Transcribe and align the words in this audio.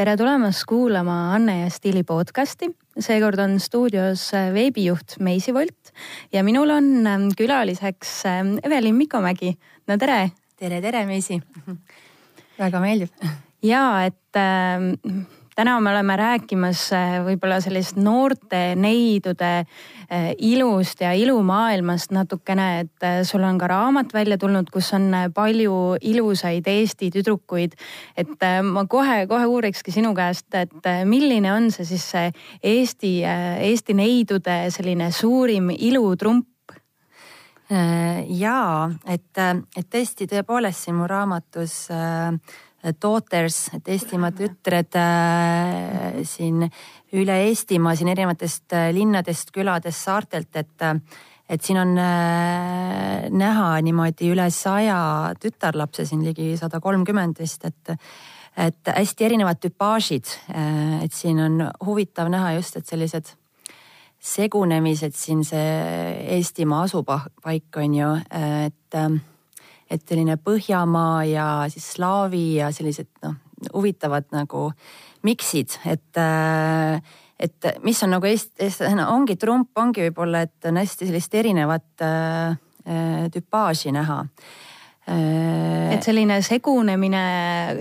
tere 0.00 0.14
tulemast 0.16 0.62
kuulama 0.64 1.34
Anne 1.34 1.58
ja 1.58 1.66
Stiili 1.68 2.00
podcasti. 2.08 2.70
seekord 3.04 3.38
on 3.42 3.58
stuudios 3.60 4.30
veebijuht 4.54 5.18
Meisi 5.20 5.52
Volt 5.52 5.90
ja 6.32 6.40
minul 6.44 6.70
on 6.72 6.86
ähm, 7.06 7.26
külaliseks 7.36 8.24
ähm, 8.24 8.54
Evelin 8.64 8.94
Mikomägi. 8.96 9.58
no 9.88 9.98
tere. 9.98 10.30
tere, 10.56 10.80
tere, 10.80 11.04
Meisi 11.06 11.36
väga 12.62 12.80
meeldib. 12.80 13.12
ja 13.62 14.06
et 14.06 14.40
äh, 14.40 14.80
täna 15.60 15.80
me 15.80 15.90
oleme 15.90 16.14
rääkimas 16.16 16.86
äh, 16.96 17.18
võib-olla 17.24 17.58
sellist 17.60 17.98
noorte 18.00 18.72
neidude 18.80 19.48
äh, 19.60 20.30
ilust 20.38 21.02
ja 21.04 21.10
ilumaailmast 21.12 22.14
natukene, 22.16 22.68
et 22.86 23.04
äh, 23.04 23.18
sul 23.28 23.44
on 23.44 23.58
ka 23.60 23.68
raamat 23.68 24.14
välja 24.16 24.38
tulnud, 24.40 24.70
kus 24.72 24.88
on 24.96 25.10
palju 25.36 25.98
ilusaid 26.00 26.70
Eesti 26.70 27.10
tüdrukuid. 27.12 27.76
et 28.16 28.46
ma 28.64 28.86
kohe-kohe 28.88 29.50
uurikski 29.52 29.92
sinu 29.92 30.14
käest, 30.16 30.48
et 30.54 30.88
milline 31.04 31.52
on 31.52 31.68
see 31.74 31.84
siis 31.84 32.08
see 32.14 32.32
Eesti, 32.62 33.12
Eesti 33.60 33.98
neidude 33.98 34.56
selline 34.72 35.10
suurim 35.12 35.74
ilutrump? 35.76 36.46
jaa, 37.70 38.88
et, 39.06 39.38
et 39.78 39.86
tõesti 39.86 40.26
tõepoolest 40.26 40.88
siin 40.88 40.96
mu 40.98 41.04
raamatus 41.06 41.84
äh, 41.94 42.56
daughters, 43.02 43.68
et 43.76 43.88
Eestimaa 43.92 44.30
tütred 44.32 44.96
äh, 44.96 46.20
siin 46.24 46.64
üle 47.12 47.36
Eestimaa, 47.48 47.96
siin 47.98 48.12
erinevatest 48.12 48.72
äh, 48.76 48.88
linnadest, 48.96 49.52
küladest, 49.54 50.06
saartelt, 50.06 50.54
et 50.56 50.86
äh, 50.86 50.96
et 51.50 51.66
siin 51.66 51.80
on 51.82 51.96
äh, 51.98 53.26
näha 53.34 53.70
niimoodi 53.82 54.30
üle 54.30 54.46
saja 54.54 55.00
tütarlapse 55.42 56.06
siin 56.06 56.22
ligi 56.22 56.52
sada 56.60 56.80
kolmkümmend 56.80 57.42
vist, 57.42 57.66
et 57.66 57.96
et 58.60 58.90
hästi 58.90 59.24
erinevad 59.24 59.60
tüpaažid, 59.62 60.30
äh, 60.50 61.04
et 61.04 61.14
siin 61.14 61.38
on 61.42 61.62
huvitav 61.86 62.30
näha 62.30 62.54
just, 62.58 62.76
et 62.76 62.86
sellised 62.86 63.34
segunemised 64.20 65.14
siin 65.16 65.44
see 65.48 65.66
Eestimaa 66.36 66.84
asupaik 66.86 67.78
on 67.80 67.94
ju, 67.94 68.14
et 68.30 68.98
et 69.90 70.02
selline 70.06 70.36
Põhjamaa 70.38 71.24
ja 71.26 71.46
siis 71.72 71.92
slaavi 71.96 72.44
ja 72.60 72.70
sellised 72.74 73.10
noh, 73.24 73.36
huvitavad 73.74 74.28
nagu 74.32 74.70
miksid, 75.26 75.80
et 75.90 76.20
äh, 76.20 77.02
et 77.40 77.70
mis 77.84 78.02
on 78.04 78.12
nagu 78.12 78.28
Eesti, 78.28 78.68
ongi 79.08 79.36
trump, 79.40 79.70
ongi 79.80 80.04
võib-olla, 80.08 80.44
et 80.44 80.68
on 80.68 80.76
hästi 80.76 81.08
sellist 81.08 81.34
erinevat 81.34 82.04
äh, 82.04 82.58
äh 82.86 83.30
tüpaaži 83.32 83.92
näha. 83.96 84.20
Äh, 84.24 84.69
et 85.10 86.06
selline 86.06 86.36
segunemine 86.46 87.22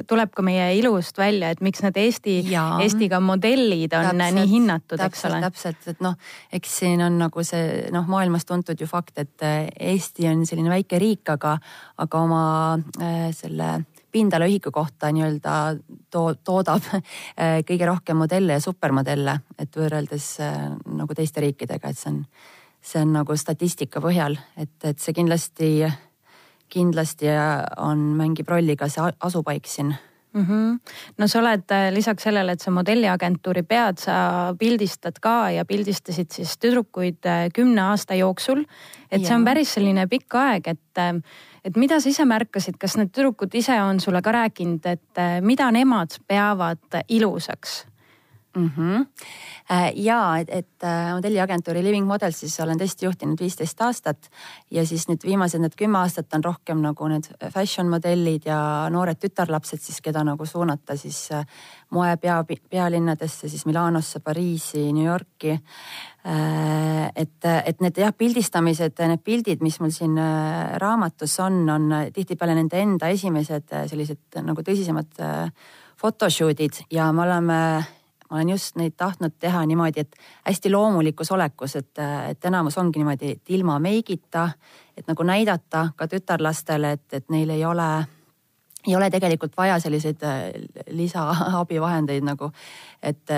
tuleb 0.10 0.32
ka 0.34 0.44
meie 0.46 0.72
ilust 0.80 1.18
välja, 1.20 1.52
et 1.54 1.62
miks 1.66 1.84
need 1.86 2.00
Eesti, 2.02 2.40
Eestiga 2.84 3.20
modellid 3.22 3.94
on 3.94 4.08
täpselt, 4.10 4.38
nii 4.40 4.50
hinnatud, 4.50 5.04
eks 5.06 5.26
ole. 5.30 5.42
täpselt, 5.44 5.88
et 5.92 6.02
noh, 6.04 6.18
eks 6.56 6.80
siin 6.82 7.04
on 7.06 7.20
nagu 7.22 7.46
see 7.46 7.86
noh, 7.94 8.08
maailmas 8.10 8.48
tuntud 8.50 8.82
ju 8.82 8.90
fakt, 8.90 9.18
et 9.22 9.46
äh, 9.46 9.70
Eesti 9.92 10.30
on 10.32 10.42
selline 10.50 10.74
väike 10.74 11.00
riik, 11.02 11.24
aga, 11.36 11.56
aga 12.02 12.26
oma 12.26 12.44
äh, 12.98 13.30
selle 13.36 13.76
pindalaühiku 14.12 14.72
kohta 14.74 15.12
nii-öelda 15.14 15.56
to 16.12 16.34
toodab 16.44 16.86
äh, 16.96 17.62
kõige 17.68 17.90
rohkem 17.90 18.18
modelle 18.18 18.58
ja 18.58 18.64
supermodelle, 18.64 19.40
et 19.60 19.78
võrreldes 19.78 20.32
äh, 20.44 20.62
nagu 20.98 21.18
teiste 21.18 21.46
riikidega, 21.46 21.92
et 21.92 22.00
see 22.00 22.14
on, 22.14 22.22
see 22.82 23.06
on 23.06 23.18
nagu 23.22 23.38
statistika 23.38 24.02
põhjal, 24.04 24.40
et, 24.58 24.78
et 24.84 24.98
see 24.98 25.14
kindlasti 25.14 25.74
kindlasti 26.70 27.32
on, 27.78 28.14
mängib 28.20 28.50
rolli 28.50 28.76
ka 28.78 28.88
see 28.92 29.12
asupaik 29.20 29.68
siin 29.68 29.96
mm. 30.34 30.46
-hmm. 30.46 30.80
no 31.18 31.28
sa 31.28 31.40
oled 31.40 31.72
äh, 31.72 31.94
lisaks 31.94 32.24
sellele, 32.24 32.52
et 32.52 32.62
sa 32.62 32.72
modelliagentuuri 32.72 33.64
pead, 33.64 33.98
sa 33.98 34.56
pildistad 34.60 35.20
ka 35.22 35.50
ja 35.50 35.66
pildistasid 35.66 36.32
siis 36.32 36.58
tüdrukuid 36.58 37.26
äh, 37.26 37.50
kümne 37.54 37.82
aasta 37.82 38.16
jooksul. 38.16 38.64
et 39.12 39.22
ja. 39.22 39.28
see 39.28 39.36
on 39.36 39.46
päris 39.46 39.74
selline 39.74 40.08
pikk 40.08 40.36
aeg, 40.36 40.68
et, 40.68 40.98
äh, 40.98 41.22
et 41.66 41.76
mida 41.76 42.00
sa 42.00 42.10
ise 42.10 42.26
märkasid, 42.26 42.78
kas 42.78 42.98
need 42.98 43.12
tüdrukud 43.12 43.54
ise 43.54 43.82
on 43.82 44.00
sulle 44.00 44.22
ka 44.22 44.32
rääkinud, 44.32 44.86
et 44.86 45.42
mida 45.42 45.72
nemad 45.72 46.20
peavad 46.28 47.02
ilusaks 47.08 47.86
mm? 48.56 48.72
-hmm. 48.78 49.06
ja 49.96 50.38
et, 50.38 50.48
et 50.50 50.84
äh, 50.84 51.14
modelliagentuuri 51.14 51.84
Living 51.84 52.08
Models 52.08 52.40
siis 52.40 52.60
olen 52.60 52.80
tõesti 52.80 53.06
juhtinud 53.06 53.40
viisteist 53.40 53.82
aastat 53.82 54.30
ja 54.72 54.86
siis 54.86 55.08
nüüd 55.08 55.24
viimased 55.24 55.62
need 55.62 55.76
kümme 55.78 55.98
aastat 56.00 56.34
on 56.34 56.44
rohkem 56.44 56.82
nagu 56.82 57.08
need 57.08 57.30
fashion 57.54 57.90
modellid 57.90 58.46
ja 58.46 58.90
noored 58.90 59.20
tütarlapsed 59.20 59.82
siis, 59.82 60.02
keda 60.02 60.24
nagu 60.24 60.46
suunata 60.46 60.98
siis 60.98 61.32
äh, 61.32 61.46
moe 61.90 62.18
pea, 62.18 62.44
pealinnadesse 62.70 63.50
siis 63.50 63.66
Milanosse, 63.66 64.20
Pariisi, 64.20 64.94
New 64.94 65.06
Yorki. 65.06 65.60
et, 67.16 67.46
et 67.66 67.82
need 67.82 67.98
jah, 67.98 68.12
pildistamised, 68.14 69.00
need 69.08 69.22
pildid, 69.24 69.62
mis 69.62 69.80
mul 69.80 69.90
siin 69.90 70.20
raamatus 70.78 71.40
on, 71.40 71.70
on 71.70 71.88
tihtipeale 72.14 72.56
nende 72.56 72.78
enda 72.78 73.08
esimesed 73.08 73.72
sellised 73.88 74.42
nagu 74.44 74.62
tõsisemad 74.62 75.24
photoshoot'id 76.02 76.84
ja 76.92 77.12
me 77.12 77.22
oleme 77.22 77.60
ma 78.30 78.38
olen 78.38 78.50
just 78.50 78.76
neid 78.78 78.94
tahtnud 78.98 79.36
teha 79.40 79.64
niimoodi, 79.66 80.06
et 80.06 80.16
hästi 80.48 80.72
loomulikus 80.72 81.32
olekus, 81.32 81.76
et, 81.76 82.02
et 82.30 82.46
enamus 82.46 82.78
ongi 82.78 83.02
niimoodi, 83.02 83.32
et 83.38 83.54
ilma 83.56 83.80
meigita, 83.80 84.50
et 84.98 85.08
nagu 85.08 85.26
näidata 85.26 85.90
ka 85.96 86.08
tütarlastele, 86.08 86.92
et, 86.98 87.08
et 87.14 87.30
neil 87.34 87.50
ei 87.50 87.66
ole, 87.66 87.88
ei 88.88 88.96
ole 88.96 89.10
tegelikult 89.10 89.58
vaja 89.58 89.80
selliseid 89.80 90.24
äh, 90.24 90.44
lisaabivahendeid 90.92 92.28
nagu, 92.28 92.52
et 93.02 93.38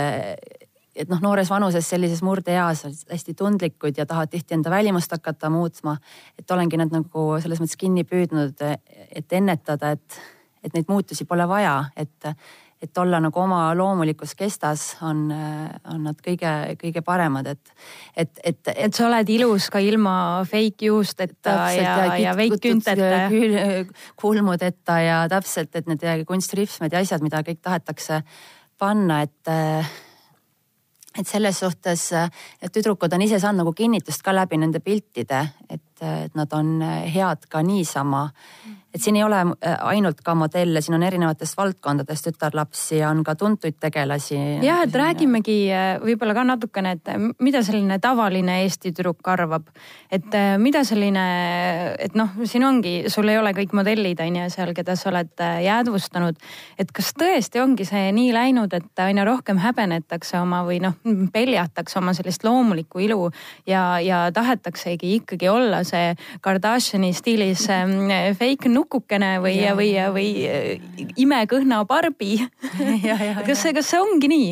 et 0.96 1.10
noh, 1.10 1.22
noores 1.24 1.50
vanuses 1.50 1.88
sellises 1.88 2.20
murdeeas 2.26 2.84
hästi 3.10 3.34
tundlikud 3.40 3.98
ja 3.98 4.06
tahavad 4.06 4.32
tihti 4.32 4.58
enda 4.58 4.70
välimust 4.70 5.12
hakata 5.12 5.50
muutma. 5.50 5.98
et 6.40 6.52
olengi 6.52 6.78
nad 6.78 6.92
nagu 6.92 7.40
selles 7.40 7.62
mõttes 7.62 7.80
kinni 7.80 8.04
püüdnud, 8.04 8.60
et 9.16 9.34
ennetada, 9.34 9.92
et, 9.96 10.20
et 10.64 10.74
neid 10.74 10.92
muutusi 10.92 11.26
pole 11.26 11.48
vaja, 11.48 11.86
et, 11.96 12.34
et 12.82 12.98
olla 12.98 13.20
nagu 13.22 13.40
oma 13.40 13.60
loomulikus 13.78 14.34
kestas 14.36 14.86
on, 15.06 15.28
on 15.94 16.04
nad 16.08 16.22
kõige-kõige 16.26 17.04
paremad, 17.06 17.52
et, 17.54 17.74
et, 18.18 18.32
et. 18.44 18.72
et 18.74 18.94
sa 18.98 19.06
oled 19.08 19.30
ilus 19.30 19.70
ka 19.74 19.82
ilma 19.84 20.14
fake 20.50 20.90
juusteta 20.90 21.58
ja, 21.76 21.96
ja, 22.06 22.16
ja 22.26 22.34
fake 22.38 22.62
künteta. 22.64 23.22
kulmudeta 24.22 24.98
ja 25.02 25.20
täpselt, 25.30 25.76
et 25.76 25.90
need 25.90 26.26
kunstrihvmed 26.28 26.94
ja 26.94 27.04
asjad, 27.06 27.22
mida 27.26 27.44
kõik 27.46 27.62
tahetakse 27.62 28.24
panna, 28.82 29.22
et 29.28 29.54
et 31.20 31.28
selles 31.28 31.58
suhtes 31.60 32.08
need 32.16 32.72
tüdrukud 32.74 33.12
on 33.14 33.24
ise 33.26 33.40
saanud 33.42 33.66
nagu 33.66 33.74
kinnitust 33.76 34.24
ka 34.24 34.34
läbi 34.36 34.60
nende 34.62 34.80
piltide, 34.84 35.42
et, 35.70 35.84
et 36.02 36.36
nad 36.36 36.54
on 36.54 36.80
head 36.82 37.50
ka 37.50 37.62
niisama 37.66 38.30
et 38.94 39.02
siin 39.02 39.16
ei 39.16 39.24
ole 39.24 39.40
äh, 39.40 39.78
ainult 39.88 40.20
ka 40.24 40.34
modelle, 40.36 40.82
siin 40.84 40.98
on 40.98 41.04
erinevatest 41.08 41.56
valdkondadest 41.58 42.28
tütarlapsi 42.28 43.00
ja 43.00 43.10
on 43.10 43.24
ka 43.24 43.36
tuntuid 43.40 43.78
tegelasi. 43.80 44.38
jah, 44.66 44.84
et 44.84 44.96
räägimegi 44.96 45.58
äh, 45.72 45.94
võib-olla 46.04 46.36
ka 46.36 46.44
natukene, 46.48 46.96
et 46.98 47.12
mida 47.40 47.64
selline 47.64 48.00
tavaline 48.04 48.62
Eesti 48.66 48.92
tüdruk 48.92 49.28
arvab. 49.32 49.70
et 50.12 50.36
äh, 50.36 50.58
mida 50.60 50.84
selline, 50.88 51.26
et 52.00 52.16
noh, 52.20 52.36
siin 52.44 52.66
ongi, 52.68 52.96
sul 53.08 53.32
ei 53.32 53.40
ole 53.40 53.54
kõik 53.56 53.76
modellid 53.78 54.20
on 54.20 54.42
ju 54.42 54.50
seal, 54.52 54.74
keda 54.76 54.96
sa 55.00 55.10
oled 55.14 55.46
jäädvustanud. 55.64 56.36
et 56.78 56.92
kas 56.92 57.14
tõesti 57.16 57.64
ongi 57.64 57.88
see 57.88 58.12
nii 58.12 58.34
läinud, 58.36 58.74
et 58.74 59.04
aina 59.06 59.26
rohkem 59.26 59.62
häbenetakse 59.64 60.40
oma 60.42 60.66
või 60.68 60.82
noh, 60.84 61.00
peljatakse 61.34 62.00
oma 62.00 62.14
sellist 62.18 62.44
loomulikku 62.44 63.00
ilu 63.08 63.32
ja, 63.68 64.00
ja 64.04 64.26
tahetaksegi 64.36 65.16
ikkagi 65.22 65.48
olla 65.50 65.84
see 65.92 66.16
Kardashini 66.44 67.14
stiilis 67.16 67.68
fake 67.68 68.72
nude 68.72 68.82
nukukene 68.82 69.36
või, 69.44 69.60
või, 69.78 69.94
või 70.16 70.32
äh, 70.48 71.06
imekõhna 71.22 71.84
Barbi 71.90 72.40
kas 73.48 73.62
see, 73.62 73.76
kas 73.78 73.92
see 73.92 74.02
ongi 74.02 74.32
nii? 74.32 74.52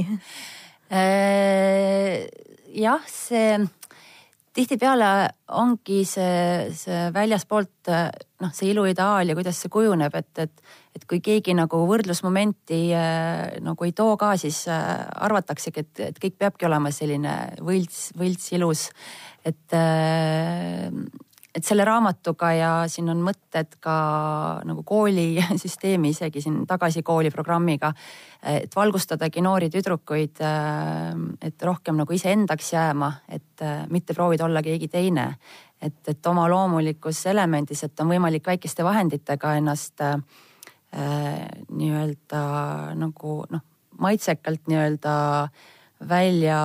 Äh, 0.89 2.27
jah, 2.77 3.03
see 3.09 3.57
tihtipeale 4.53 5.29
ongi 5.55 6.01
see, 6.07 6.69
see 6.75 7.07
väljaspoolt 7.15 7.89
noh, 7.89 8.51
see 8.55 8.71
iluideaal 8.73 9.29
ja 9.29 9.37
kuidas 9.37 9.61
see 9.61 9.71
kujuneb, 9.71 10.15
et, 10.19 10.31
et, 10.41 10.75
et 10.97 11.05
kui 11.09 11.21
keegi 11.23 11.55
nagu 11.57 11.83
võrdlusmomenti 11.89 12.81
äh, 12.97 13.59
nagu 13.63 13.87
ei 13.87 13.93
too 13.95 14.17
ka, 14.19 14.33
siis 14.41 14.63
äh, 14.71 15.05
arvataksegi, 15.27 15.85
et, 15.85 16.03
et 16.09 16.21
kõik 16.21 16.39
peabki 16.41 16.67
olema 16.69 16.91
selline 16.95 17.35
võlts, 17.63 18.09
võlts 18.19 18.51
ilus. 18.57 18.89
et 19.45 19.77
äh, 19.77 20.89
et 21.59 21.67
selle 21.67 21.83
raamatuga 21.87 22.49
ja 22.55 22.71
siin 22.87 23.09
on 23.11 23.21
mõtted 23.23 23.75
ka 23.83 23.95
nagu 24.67 24.83
koolisüsteemi 24.87 26.13
isegi 26.13 26.43
siin 26.43 26.61
tagasi 26.67 27.03
kooli 27.03 27.31
programmiga. 27.31 27.93
et 28.43 28.75
valgustadagi 28.75 29.41
noori 29.43 29.67
tüdrukuid, 29.69 30.39
äh, 30.41 31.15
et 31.41 31.63
rohkem 31.63 31.97
nagu 31.99 32.13
iseendaks 32.13 32.73
jääma, 32.73 33.11
et 33.27 33.61
äh, 33.61 33.83
mitte 33.89 34.13
proovida 34.13 34.45
olla 34.45 34.61
keegi 34.63 34.87
teine. 34.87 35.35
et, 35.81 36.07
et 36.07 36.25
oma 36.27 36.49
loomulikus 36.49 37.25
elemendis, 37.25 37.83
et 37.83 37.99
on 37.99 38.07
võimalik 38.07 38.47
väikeste 38.47 38.83
vahenditega 38.83 39.55
ennast 39.55 40.01
äh, 40.01 40.15
nii-öelda 41.69 42.95
nagu 42.95 43.43
noh 43.49 43.61
maitsekalt 43.99 44.67
nii-öelda 44.67 45.49
välja 46.09 46.59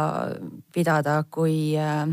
pidada, 0.73 1.25
kui 1.31 1.75
äh, 1.79 2.08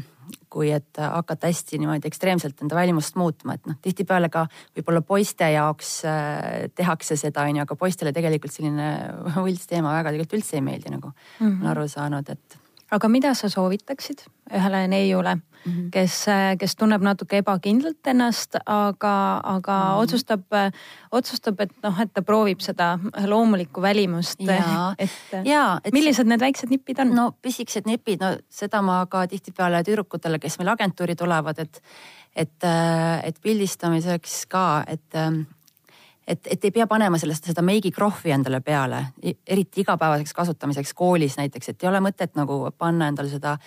kui 0.51 0.71
et 0.75 0.99
hakata 0.99 1.47
hästi 1.47 1.79
niimoodi 1.79 2.09
ekstreemselt 2.09 2.63
enda 2.63 2.75
välimust 2.75 3.15
muutma, 3.19 3.55
et 3.55 3.69
noh, 3.69 3.77
tihtipeale 3.81 4.29
ka 4.33 4.45
võib-olla 4.75 5.03
poiste 5.05 5.47
jaoks 5.53 5.93
äh, 6.09 6.65
tehakse 6.75 7.15
seda, 7.19 7.45
on 7.47 7.61
ju, 7.61 7.67
aga 7.67 7.77
poistele 7.79 8.11
tegelikult 8.15 8.53
selline 8.55 8.89
võlts 9.45 9.69
teema 9.71 9.95
väga 9.99 10.15
tegelikult 10.15 10.41
üldse 10.41 10.59
ei 10.59 10.65
meeldi, 10.65 10.91
nagu 10.91 11.13
mm 11.13 11.47
-hmm. 11.47 11.61
olen 11.61 11.71
aru 11.75 11.87
saanud, 11.87 12.29
et 12.35 12.59
aga 12.91 13.07
mida 13.07 13.33
sa 13.37 13.49
soovitaksid 13.49 14.25
ühele 14.51 14.87
neiule 14.91 15.37
mm, 15.65 15.71
-hmm. 15.71 15.89
kes, 15.91 16.25
kes 16.59 16.75
tunneb 16.75 17.01
natuke 17.01 17.37
ebakindlalt 17.41 18.07
ennast, 18.07 18.55
aga, 18.65 19.41
aga 19.43 19.77
mm 19.77 19.87
-hmm. 19.87 20.01
otsustab, 20.03 20.43
otsustab, 21.11 21.59
et 21.59 21.71
noh, 21.83 22.01
et 22.01 22.13
ta 22.13 22.21
proovib 22.21 22.59
seda 22.59 22.99
loomulikku 23.25 23.81
välimust. 23.81 24.41
et, 24.97 25.11
et 25.83 25.93
millised 25.93 26.27
need 26.27 26.39
väiksed 26.39 26.69
nipid 26.69 26.99
on? 26.99 27.15
no 27.15 27.31
pisikesed 27.41 27.85
nipid, 27.85 28.21
no 28.21 28.37
seda 28.49 28.81
ma 28.81 29.05
ka 29.05 29.27
tihtipeale 29.27 29.83
tüdrukutele, 29.83 30.39
kes 30.39 30.59
meil 30.59 30.69
agentuuri 30.69 31.15
tulevad, 31.15 31.59
et, 31.59 31.81
et, 32.35 32.63
et 33.23 33.41
pildistamiseks 33.41 34.45
ka, 34.47 34.83
et 34.87 35.15
et, 36.27 36.47
et 36.47 36.65
ei 36.65 36.71
pea 36.71 36.87
panema 36.87 37.19
sellest 37.19 37.49
seda 37.49 37.63
meigikrohvi 37.65 38.33
endale 38.35 38.61
peale, 38.65 39.05
eriti 39.47 39.83
igapäevaseks 39.83 40.33
kasutamiseks 40.37 40.93
koolis 40.97 41.37
näiteks, 41.39 41.71
et 41.71 41.83
ei 41.83 41.89
ole 41.89 42.01
mõtet 42.03 42.37
nagu 42.39 42.63
panna 42.77 43.09
endale 43.11 43.31
seda 43.31 43.57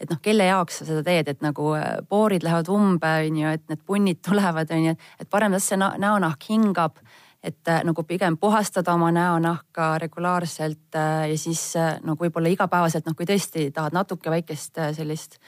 et 0.00 0.10
noh, 0.10 0.20
kelle 0.22 0.46
jaoks 0.48 0.80
sa 0.80 0.88
seda 0.88 1.02
teed, 1.06 1.28
et 1.28 1.42
nagu 1.44 1.74
äh, 1.76 1.98
poorid 2.08 2.44
lähevad 2.46 2.70
umbe, 2.72 3.10
on 3.26 3.40
ju, 3.42 3.56
et 3.56 3.64
need 3.68 3.82
punnid 3.86 4.20
tulevad, 4.26 4.70
on 4.74 4.90
ju, 4.90 4.94
et 5.20 5.30
parem 5.30 5.56
las 5.56 5.68
see 5.70 5.80
näonahk 5.80 6.48
hingab. 6.50 7.02
et 7.40 7.68
äh, 7.68 7.80
nagu 7.88 8.02
pigem 8.04 8.36
puhastada 8.36 8.92
oma 8.92 9.08
näonahka 9.10 9.98
regulaarselt 9.98 10.94
äh, 10.94 11.30
ja 11.30 11.38
siis 11.38 11.72
nagu 12.04 12.20
võib-olla 12.20 12.52
igapäevaselt, 12.52 13.06
noh, 13.06 13.16
kui 13.16 13.24
tõesti 13.24 13.70
tahad 13.72 13.96
natuke 13.96 14.30
väikest 14.30 14.76
sellist 14.92 15.38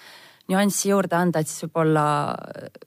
nüanssi 0.52 0.90
juurde 0.92 1.16
anda, 1.18 1.42
et 1.42 1.50
siis 1.50 1.66
võib-olla, 1.66 2.04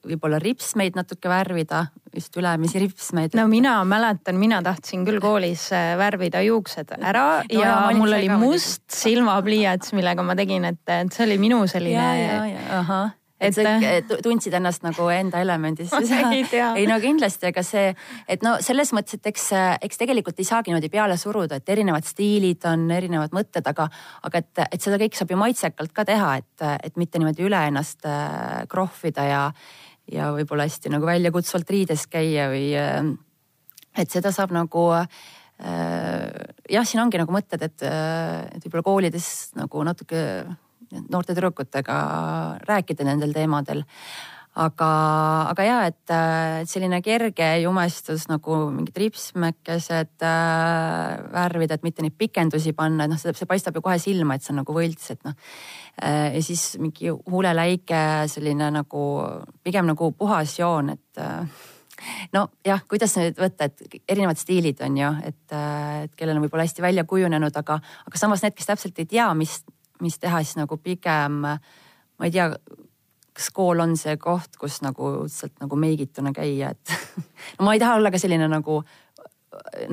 võib-olla 0.06 0.40
ripsmeid 0.42 0.98
natuke 0.98 1.32
värvida, 1.32 1.86
just 2.16 2.38
ülemisi 2.40 2.80
ripsmeid. 2.84 3.36
no 3.38 3.48
mina 3.52 3.78
mäletan, 3.88 4.40
mina 4.40 4.62
tahtsin 4.66 5.04
küll 5.08 5.20
koolis 5.24 5.68
äh, 5.76 5.94
värvida 6.00 6.44
juuksed 6.46 6.96
ära 7.02 7.26
no, 7.42 7.50
ja, 7.50 7.68
ja 7.68 7.76
mul 7.98 8.16
oli 8.20 8.32
must 8.32 8.86
silmapliiats, 8.94 9.94
millega 9.98 10.26
ma 10.26 10.38
tegin, 10.38 10.70
et, 10.72 10.84
et 10.88 11.14
see 11.14 11.28
oli 11.28 11.40
minu 11.42 11.66
selline 11.72 13.14
et 13.42 13.56
sa 13.56 13.74
tundsid 14.24 14.54
ennast 14.56 14.84
nagu 14.86 15.08
enda 15.12 15.42
elemendis. 15.44 15.92
Ei, 15.96 16.44
ei 16.80 16.86
no 16.88 16.98
kindlasti, 17.04 17.50
aga 17.52 17.64
see, 17.66 17.90
et 18.32 18.44
no 18.46 18.56
selles 18.64 18.94
mõttes, 18.96 19.20
et 19.20 19.30
eks, 19.32 19.50
eks 19.86 20.00
tegelikult 20.00 20.40
ei 20.40 20.48
saagi 20.48 20.72
niimoodi 20.72 20.92
peale 20.94 21.18
suruda, 21.20 21.60
et 21.60 21.74
erinevad 21.76 22.08
stiilid 22.08 22.64
on, 22.72 22.88
erinevad 22.96 23.36
mõtted, 23.36 23.68
aga, 23.72 23.90
aga 24.28 24.44
et, 24.44 24.64
et 24.70 24.82
seda 24.82 25.00
kõike 25.02 25.20
saab 25.20 25.36
ju 25.36 25.40
maitsekalt 25.42 25.96
ka 25.96 26.08
teha, 26.08 26.32
et, 26.42 26.68
et 26.88 27.00
mitte 27.02 27.20
niimoodi 27.20 27.48
üle 27.48 27.62
ennast 27.72 28.08
äh, 28.08 28.64
krohvida 28.72 29.28
ja, 29.28 29.44
ja 30.12 30.32
võib-olla 30.36 30.70
hästi 30.70 30.94
nagu 30.96 31.08
väljakutsuvalt 31.10 31.76
riides 31.76 32.08
käia 32.12 32.50
või 32.54 32.70
äh, 32.80 33.02
et 34.00 34.12
seda 34.12 34.32
saab 34.36 34.56
nagu 34.56 34.92
jah, 35.56 36.84
siin 36.84 37.00
ongi 37.00 37.16
nagu 37.16 37.32
mõtted, 37.32 37.62
et, 37.64 37.84
et 37.88 38.66
võib-olla 38.66 38.84
koolides 38.84 39.28
nagu 39.56 39.86
natuke 39.88 40.20
noorte 41.10 41.36
tüdrukutega 41.36 41.98
rääkida 42.68 43.08
nendel 43.08 43.36
teemadel. 43.36 43.84
aga, 44.56 44.90
aga 45.52 45.64
ja, 45.68 45.80
et, 45.90 46.14
selline 46.72 47.02
kerge 47.04 47.50
jumestus 47.60 48.30
nagu 48.32 48.62
mingid 48.72 48.96
ripsmekesed 49.02 50.24
äh, 50.24 51.26
värvida, 51.34 51.76
et 51.76 51.84
mitte 51.84 52.06
neid 52.06 52.16
pikendusi 52.16 52.72
panna, 52.72 53.04
et 53.04 53.12
noh, 53.12 53.20
see, 53.20 53.36
see 53.36 53.50
paistab 53.50 53.76
ju 53.76 53.84
kohe 53.84 54.00
silma, 54.00 54.38
et 54.38 54.46
see 54.46 54.54
on 54.56 54.62
nagu 54.64 54.78
võlts, 54.78 55.12
et 55.12 55.28
noh 55.28 55.36
äh,. 56.00 56.38
ja 56.38 56.44
siis 56.44 56.78
mingi 56.80 57.12
huuleläike 57.12 58.02
selline 58.32 58.72
nagu 58.80 59.06
pigem 59.64 59.92
nagu 59.92 60.14
puhas 60.16 60.56
joon, 60.62 60.96
et 60.96 61.20
äh, 61.20 61.66
nojah, 62.36 62.84
kuidas 62.90 63.16
nüüd 63.20 63.40
võtta, 63.40 63.70
et 63.70 64.00
erinevad 64.10 64.40
stiilid 64.40 64.82
on 64.86 64.98
ju, 65.00 65.12
et, 65.28 65.44
äh, 65.56 66.06
et 66.06 66.16
kellel 66.20 66.38
on 66.38 66.46
võib-olla 66.46 66.66
hästi 66.68 66.84
välja 66.84 67.06
kujunenud, 67.08 67.56
aga, 67.62 67.80
aga 68.08 68.20
samas 68.20 68.44
need, 68.44 68.56
kes 68.58 68.70
täpselt 68.72 69.00
ei 69.02 69.10
tea, 69.10 69.28
mis, 69.38 69.60
mis 70.02 70.20
teha 70.20 70.42
siis 70.44 70.58
nagu 70.60 70.78
pigem, 70.78 71.42
ma 71.46 72.28
ei 72.28 72.34
tea, 72.34 72.50
kas 73.36 73.50
kool 73.54 73.84
on 73.84 73.96
see 74.00 74.16
koht, 74.22 74.56
kus 74.60 74.80
nagu 74.86 75.26
sealt 75.32 75.58
nagu 75.64 75.80
meigituna 75.80 76.32
käia, 76.36 76.72
et 76.72 76.96
no 77.60 77.66
ma 77.68 77.76
ei 77.76 77.84
taha 77.84 78.00
olla 78.00 78.12
ka 78.12 78.22
selline 78.22 78.48
nagu 78.52 78.82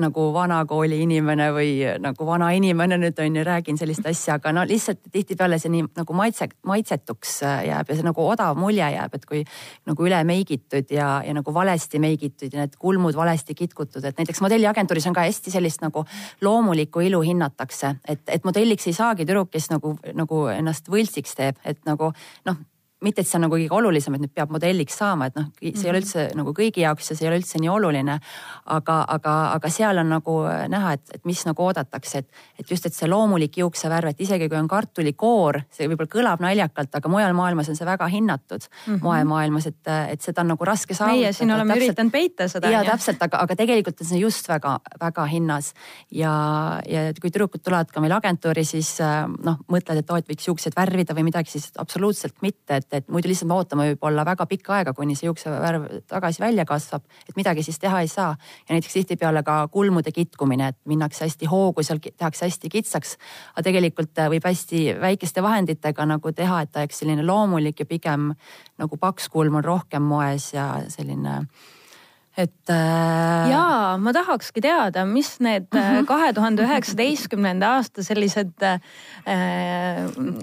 nagu 0.01 0.25
vanakooli 0.33 0.99
inimene 1.03 1.49
või 1.55 1.71
nagu 2.01 2.25
vana 2.27 2.49
inimene 2.55 2.97
nüüd 3.01 3.19
on 3.21 3.37
ju, 3.39 3.43
räägin 3.47 3.77
sellist 3.79 4.05
asja, 4.09 4.37
aga 4.39 4.53
no 4.55 4.65
lihtsalt 4.67 5.01
tihtipeale 5.11 5.59
see 5.61 5.71
nii 5.73 5.85
nagu 5.99 6.17
maitse, 6.17 6.47
maitsetuks 6.67 7.39
jääb 7.67 7.89
ja 7.89 7.97
see 7.97 8.07
nagu 8.07 8.25
odav 8.27 8.57
mulje 8.59 8.89
jääb, 8.95 9.15
et 9.17 9.25
kui 9.29 9.43
nagu 9.89 10.07
üle 10.07 10.19
meigitud 10.27 10.91
ja, 10.93 11.09
ja 11.25 11.37
nagu 11.37 11.53
valesti 11.53 12.01
meigitud 12.03 12.53
ja 12.53 12.63
need 12.63 12.77
kulmud 12.81 13.15
valesti 13.15 13.55
kitkutud, 13.57 14.03
et 14.03 14.19
näiteks 14.19 14.43
modelliagentuuris 14.43 15.07
on 15.11 15.17
ka 15.17 15.27
hästi 15.27 15.53
sellist 15.53 15.83
nagu 15.85 16.05
loomulikku 16.41 17.05
ilu 17.07 17.21
hinnatakse, 17.23 17.95
et, 18.07 18.23
et 18.27 18.45
modelliks 18.45 18.87
ei 18.89 18.97
saagi 18.97 19.27
tüdruk, 19.27 19.53
kes 19.53 19.71
nagu, 19.73 19.95
nagu 20.13 20.45
ennast 20.53 20.91
võltsiks 20.91 21.35
teeb, 21.39 21.59
et 21.65 21.81
nagu 21.89 22.13
noh 22.49 22.61
mitte, 23.03 23.21
et 23.21 23.27
see 23.29 23.37
on 23.37 23.45
nagu 23.47 23.57
kõige 23.57 23.75
olulisem, 23.75 24.15
et 24.15 24.23
nüüd 24.25 24.33
peab 24.35 24.53
modelliks 24.53 24.97
saama, 24.99 25.27
et 25.29 25.35
noh, 25.39 25.49
see 25.59 25.69
mm 25.69 25.73
-hmm. 25.73 25.85
ei 25.85 25.89
ole 25.89 25.99
mhm. 25.99 26.03
üldse 26.03 26.37
nagu 26.39 26.53
kõigi 26.53 26.83
jaoks 26.85 27.09
ja 27.09 27.15
see 27.15 27.25
ei 27.27 27.31
ole 27.31 27.39
üldse 27.41 27.59
nii 27.59 27.69
oluline. 27.69 28.19
aga, 28.65 29.05
aga, 29.07 29.33
aga 29.53 29.69
seal 29.69 29.97
on 29.97 30.09
nagu 30.09 30.33
näha, 30.67 30.93
et, 30.93 31.01
et 31.13 31.25
mis 31.25 31.45
nagu 31.45 31.63
oodatakse, 31.63 32.17
et, 32.17 32.27
et 32.59 32.71
just, 32.71 32.85
et 32.85 32.93
see 32.93 33.09
loomulik 33.09 33.57
juuksevärv, 33.57 34.13
et 34.13 34.21
isegi 34.21 34.49
kui 34.49 34.57
on 34.57 34.67
kartulikoor, 34.67 35.61
see 35.71 35.87
võib-olla 35.87 36.11
kõlab 36.15 36.43
naljakalt, 36.43 36.95
aga 36.95 37.09
mujal 37.09 37.33
maailmas 37.33 37.69
on 37.69 37.75
see 37.75 37.85
väga 37.85 38.07
hinnatud 38.07 38.63
mm 38.63 38.93
-hmm. 38.93 39.03
moemaailmas, 39.03 39.67
et, 39.67 39.87
et 40.09 40.21
seda 40.21 40.41
on 40.41 40.53
nagu 40.53 40.65
raske 40.65 40.93
saavutada. 40.93 41.19
meie 41.19 41.33
siin 41.33 41.51
oleme 41.51 41.73
täpselt, 41.73 41.89
üritanud 41.89 42.11
peita 42.11 42.47
seda. 42.47 42.69
ja 42.69 42.83
täpselt, 42.83 43.21
aga, 43.21 43.37
aga 43.37 43.55
tegelikult 43.55 44.01
on 44.01 44.07
see 44.07 44.19
just 44.19 44.49
väga-väga 44.49 45.25
hinnas 45.25 45.73
ja, 46.11 46.33
ja 46.87 47.13
kui 47.21 47.31
tüdrukud 47.31 47.63
tulevad 47.63 47.91
ka 47.91 48.01
meil 48.01 48.11
agentuuri, 48.11 48.65
siis 48.65 48.97
noh, 49.43 49.59
mõtled, 49.71 49.99
et 49.99 50.11
oo, 50.11 50.17
et 50.17 50.29
võiks 50.29 50.47
juukseid 50.47 50.75
värvida 50.77 51.15
või 51.17 51.27
midagi, 51.29 51.51
siis 51.55 51.71
absoluutselt 51.77 52.41
mitte, 52.41 52.79
et 52.81 52.92
et 52.93 53.07
muidu 53.11 53.29
lihtsalt 53.31 53.49
me 53.49 53.57
ootame 53.57 53.87
võib-olla 53.91 54.25
väga 54.25 54.45
pikka 54.49 54.77
aega, 54.77 54.93
kuni 54.93 55.15
see 55.17 55.27
juuksevärv 55.27 55.87
tagasi 56.11 56.43
välja 56.43 56.65
kasvab, 56.69 57.05
et 57.29 57.35
midagi 57.39 57.63
siis 57.65 57.79
teha 57.79 58.01
ei 58.01 58.07
saa. 58.11 58.35
ja 58.69 58.75
näiteks 58.75 58.93
tihtipeale 58.93 59.43
ka 59.43 59.67
kulmude 59.71 60.11
kitkumine, 60.11 60.67
et 60.73 60.79
minnakse 60.85 61.25
hästi 61.25 61.49
hoogu, 61.51 61.83
seal 61.83 61.99
tehakse 62.03 62.45
hästi 62.45 62.69
kitsaks. 62.69 63.17
aga 63.53 63.63
tegelikult 63.69 64.17
äh, 64.19 64.29
võib 64.29 64.45
hästi 64.45 64.85
väikeste 65.01 65.43
vahenditega 65.43 66.05
nagu 66.05 66.31
teha, 66.31 66.61
et 66.61 66.71
ta 66.71 66.83
oleks 66.83 66.99
selline 66.99 67.25
loomulik 67.25 67.79
ja 67.79 67.85
pigem 67.85 68.33
nagu 68.77 68.97
paks 68.97 69.29
kulm 69.29 69.55
on 69.55 69.63
rohkem 69.63 70.01
moes 70.01 70.53
ja 70.53 70.83
selline 70.87 71.47
et 72.37 72.69
äh.... 72.69 73.49
ja 73.51 73.65
ma 74.01 74.13
tahakski 74.15 74.61
teada, 74.63 75.03
mis 75.05 75.35
need 75.43 75.67
äh, 75.75 75.81
mhm. 75.81 76.07
kahe 76.09 76.31
tuhande 76.33 76.65
üheksateistkümnenda 76.65 77.75
aasta 77.77 78.05
sellised 78.05 78.65
äh,, 78.65 78.79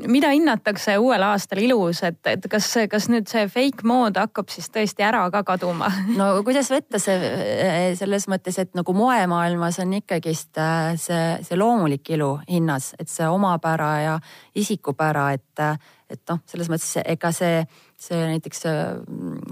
mida 0.06 0.30
hinnatakse 0.30 0.96
uuel 1.02 1.24
aastal 1.26 1.62
ilus, 1.64 2.04
et, 2.06 2.20
et 2.30 2.46
kas, 2.52 2.68
kas 2.90 3.10
nüüd 3.10 3.26
see 3.30 3.46
fake 3.50 3.86
mood 3.88 4.20
hakkab 4.20 4.52
siis 4.54 4.70
tõesti 4.70 5.06
ära 5.06 5.24
ka 5.34 5.42
kaduma? 5.52 5.90
no 6.20 6.30
kuidas 6.46 6.70
võtta 6.70 7.02
see 7.02 7.18
äh, 7.18 7.78
selles 7.98 8.28
mõttes, 8.30 8.60
et 8.62 8.74
nagu 8.78 8.94
moemaailmas 8.94 9.82
on 9.82 9.98
ikkagist 9.98 10.62
äh, 10.62 10.94
see, 11.00 11.36
see 11.46 11.58
loomulik 11.58 12.14
ilu 12.14 12.36
hinnas, 12.46 12.92
et 13.02 13.10
see 13.10 13.26
omapära 13.26 13.92
ja 14.04 14.18
isikupära, 14.54 15.32
et, 15.34 15.66
et 16.10 16.22
noh, 16.30 16.42
selles 16.46 16.70
mõttes 16.70 17.00
ega 17.02 17.34
see 17.34 17.64
see 18.00 18.20
näiteks 18.30 18.62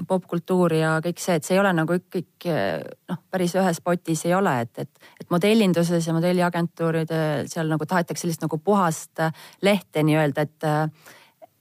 mm, 0.09 0.11
popkultuur 0.11 0.75
ja 0.79 0.97
kõik 1.05 1.21
see, 1.23 1.37
et 1.39 1.47
see 1.47 1.57
ei 1.57 1.61
ole 1.61 1.73
nagu 1.77 1.99
kõik 2.01 2.49
noh, 2.49 3.21
päris 3.31 3.55
ühes 3.59 3.81
potis 3.85 4.25
ei 4.27 4.35
ole, 4.35 4.55
et, 4.65 4.85
et, 4.85 5.13
et 5.21 5.31
modellinduses 5.31 6.07
ja 6.07 6.17
modelliagentuuride 6.17 7.23
seal 7.51 7.71
nagu 7.71 7.87
tahetakse 7.87 8.27
sellist 8.27 8.45
nagu 8.45 8.59
puhast 8.59 9.23
lehte 9.63 10.03
nii-öelda, 10.03 10.47
et 10.49 10.69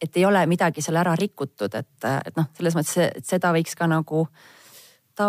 et 0.01 0.17
ei 0.17 0.25
ole 0.25 0.43
midagi 0.45 0.81
seal 0.85 0.99
ära 1.01 1.15
rikutud, 1.17 1.73
et, 1.73 2.05
et 2.05 2.35
noh, 2.37 2.45
selles 2.57 2.75
mõttes, 2.77 2.97
et 3.17 3.25
seda 3.25 3.49
võiks 3.55 3.73
ka 3.77 3.87
nagu 3.89 4.27
ta 5.17 5.27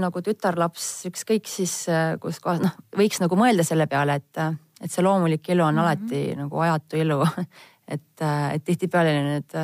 nagu 0.00 0.22
tütarlaps, 0.24 0.86
ükskõik 1.10 1.48
siis 1.50 1.74
kus 2.22 2.40
kohas, 2.40 2.62
noh, 2.64 2.78
võiks 2.96 3.20
nagu 3.20 3.36
mõelda 3.36 3.66
selle 3.68 3.84
peale, 3.90 4.16
et, 4.22 4.40
et 4.80 4.92
see 4.92 5.04
loomulik 5.04 5.50
ilu 5.52 5.66
on 5.66 5.74
mm 5.74 5.78
-hmm. 5.78 5.84
alati 5.84 6.36
nagu 6.38 6.60
ajatu 6.64 6.96
ilu 6.96 7.20
et, 7.94 8.24
et 8.52 8.64
tihtipeale 8.64 9.14
need 9.22 9.58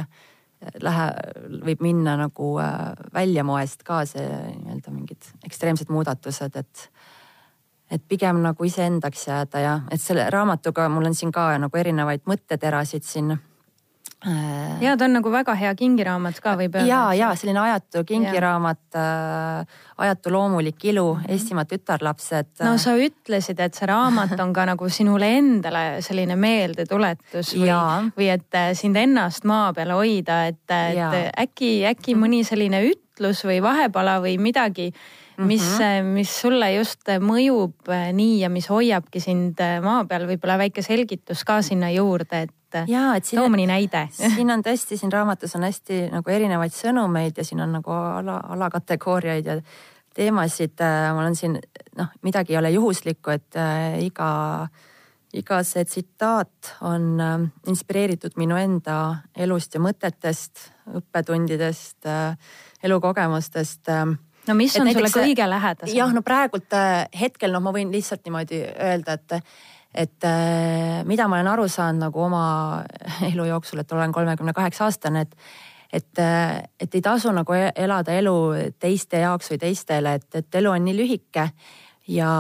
lähe, 0.83 1.09
võib 1.65 1.83
minna 1.85 2.17
nagu 2.21 2.55
äh, 2.63 2.93
väljamoest 3.15 3.83
ka 3.87 4.05
see 4.09 4.27
nii-öelda 4.27 4.95
mingid 4.95 5.31
ekstreemsed 5.47 5.93
muudatused, 5.93 6.57
et 6.57 6.89
et 7.93 8.03
pigem 8.09 8.41
nagu 8.43 8.65
iseendaks 8.65 9.27
jääda 9.29 9.61
ja 9.61 9.73
et 9.93 10.01
selle 10.01 10.25
raamatuga 10.33 10.89
mul 10.89 11.05
on 11.11 11.15
siin 11.15 11.31
ka 11.33 11.51
nagu 11.61 11.79
erinevaid 11.79 12.25
mõtteterasid 12.27 13.05
siin 13.07 13.35
ja 14.81 14.97
ta 14.97 15.05
on 15.05 15.17
nagu 15.19 15.31
väga 15.33 15.55
hea 15.59 15.73
kingiraamat 15.77 16.41
ka 16.43 16.55
võib 16.59 16.79
öelda. 16.79 16.89
ja, 16.89 17.01
ja 17.15 17.31
selline 17.39 17.61
ajatu 17.61 18.05
kingiraamat 18.09 18.99
äh,, 18.99 19.81
ajatu 20.07 20.33
loomulik 20.33 20.85
ilu 20.85 21.15
-hmm. 21.15 21.33
Eestimaa 21.33 21.65
tütarlapsed. 21.65 22.47
no 22.61 22.73
äh. 22.73 22.79
sa 22.81 22.97
ütlesid, 22.97 23.61
et 23.61 23.75
see 23.75 23.87
raamat 23.87 24.41
on 24.41 24.53
ka 24.53 24.67
nagu 24.67 24.89
sinule 24.89 25.29
endale 25.39 26.03
selline 26.03 26.37
meeldetuletus 26.37 27.55
või, 27.55 27.71
või 28.17 28.31
et 28.33 28.55
äh, 28.55 28.73
sind 28.73 28.97
ennast 28.97 29.45
maa 29.45 29.73
peal 29.73 29.91
hoida, 29.91 30.47
et, 30.47 30.65
et 30.71 31.33
äkki, 31.39 31.85
äkki 31.87 32.15
mõni 32.15 32.45
selline 32.45 32.83
ütlus 32.91 33.45
või 33.45 33.63
vahepala 33.63 34.21
või 34.21 34.39
midagi 34.39 34.93
mis 35.37 35.63
mm, 35.63 35.85
-hmm. 35.85 36.05
mis 36.15 36.41
sulle 36.41 36.75
just 36.75 37.09
mõjub 37.21 37.91
nii 38.13 38.41
ja 38.41 38.49
mis 38.49 38.69
hoiabki 38.71 39.21
sind 39.21 39.59
maa 39.83 40.05
peal, 40.05 40.29
võib-olla 40.29 40.59
väike 40.59 40.83
selgitus 40.83 41.45
ka 41.45 41.63
sinna 41.63 41.91
juurde, 41.91 42.43
et 42.43 42.55
et 42.75 42.91
ja, 42.91 43.07
et 43.19 43.27
siin, 43.29 43.41
too 43.41 43.51
mõni 43.53 43.67
näide. 43.71 44.07
siin 44.37 44.51
on 44.55 44.65
tõesti, 44.65 44.99
siin 45.01 45.13
raamatus 45.13 45.57
on 45.59 45.67
hästi 45.67 46.09
nagu 46.13 46.35
erinevaid 46.35 46.75
sõnumeid 46.75 47.39
ja 47.39 47.47
siin 47.47 47.63
on 47.65 47.77
nagu 47.79 47.95
ala, 47.95 48.41
alakategooriaid 48.57 49.51
ja 49.51 49.61
teemasid. 50.15 50.83
mul 51.15 51.31
on 51.31 51.39
siin 51.39 51.59
noh, 51.99 52.11
midagi 52.23 52.55
ei 52.55 52.59
ole 52.59 52.75
juhuslikku, 52.75 53.35
et 53.35 53.57
äh, 53.59 53.99
iga, 54.05 54.69
iga 55.35 55.63
see 55.67 55.85
tsitaat 55.85 56.77
on 56.87 57.09
äh, 57.21 57.49
inspireeritud 57.71 58.39
minu 58.41 58.59
enda 58.59 59.01
elust 59.37 59.75
ja 59.75 59.83
mõtetest, 59.83 60.69
õppetundidest 60.95 62.07
äh,, 62.11 62.39
elukogemustest 62.85 63.91
äh, 63.91 64.07
no 64.49 64.57
mis 64.59 64.77
on 64.81 64.91
sulle 64.93 65.11
kõige 65.13 65.47
lähedasem? 65.49 65.97
jah, 65.97 66.13
no 66.15 66.23
praegult 66.27 66.75
äh, 66.77 67.05
hetkel 67.21 67.55
noh, 67.55 67.63
ma 67.65 67.73
võin 67.75 67.93
lihtsalt 67.95 68.25
niimoodi 68.27 68.61
öelda, 68.73 69.19
et 69.19 69.39
et 69.95 70.27
äh, 70.27 71.05
mida 71.07 71.29
ma 71.29 71.39
olen 71.39 71.53
aru 71.53 71.69
saanud 71.69 72.09
nagu 72.09 72.25
oma 72.27 72.47
elu 73.33 73.47
jooksul, 73.53 73.85
et 73.85 73.93
olen 73.93 74.13
kolmekümne 74.13 74.53
kaheksa 74.57 74.91
aastane, 74.91 75.29
et 75.29 75.39
et, 75.95 76.19
äh, 76.19 76.63
et 76.81 76.95
ei 76.95 77.01
tasu 77.01 77.31
nagu 77.31 77.55
e-, 77.55 77.71
elada 77.79 78.13
elu 78.19 78.35
teiste 78.83 79.21
jaoks 79.23 79.53
või 79.53 79.61
teistele, 79.63 80.17
et, 80.19 80.27
et 80.35 80.57
elu 80.59 80.73
on 80.73 80.83
nii 80.83 80.97
lühike 80.99 81.45
ja 82.11 82.31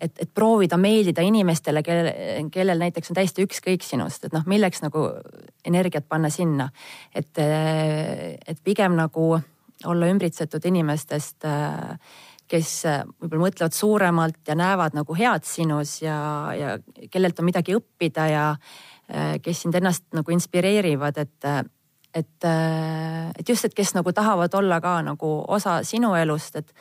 et, 0.00 0.12
et 0.20 0.30
proovida 0.34 0.76
meeldida 0.76 1.24
inimestele, 1.26 1.82
kellel, 1.82 2.10
kellel 2.52 2.82
näiteks 2.84 3.10
on 3.10 3.18
täiesti 3.18 3.46
ükskõik 3.46 3.86
sinust, 3.86 4.26
et 4.26 4.36
noh, 4.36 4.44
milleks 4.46 4.84
nagu 4.84 5.08
energiat 5.64 6.04
panna 6.08 6.30
sinna. 6.30 6.68
et, 7.14 7.32
äh, 7.38 8.36
et 8.46 8.60
pigem 8.64 8.96
nagu 8.98 9.40
olla 9.84 10.06
ümbritsetud 10.06 10.64
inimestest 10.68 11.44
äh, 11.44 11.96
kes 12.50 12.70
äh, 12.88 13.02
võib-olla 13.20 13.48
mõtlevad 13.48 13.76
suuremalt 13.76 14.48
ja 14.48 14.56
näevad 14.58 14.96
nagu 14.96 15.16
head 15.16 15.46
sinus 15.48 16.00
ja, 16.02 16.16
ja 16.56 16.78
kellelt 17.10 17.38
on 17.40 17.48
midagi 17.48 17.76
õppida 17.76 18.26
ja 18.30 18.46
äh, 18.52 19.36
kes 19.42 19.64
sind 19.64 19.78
ennast 19.78 20.06
nagu 20.16 20.34
inspireerivad, 20.34 21.22
et, 21.22 21.48
et, 22.14 22.48
äh, 22.48 23.30
et 23.38 23.48
just, 23.48 23.68
et 23.68 23.76
kes 23.76 23.94
nagu 23.96 24.12
tahavad 24.12 24.54
olla 24.58 24.80
ka 24.84 24.98
nagu 25.06 25.32
osa 25.48 25.80
sinu 25.86 26.14
elust, 26.18 26.60
et 26.60 26.74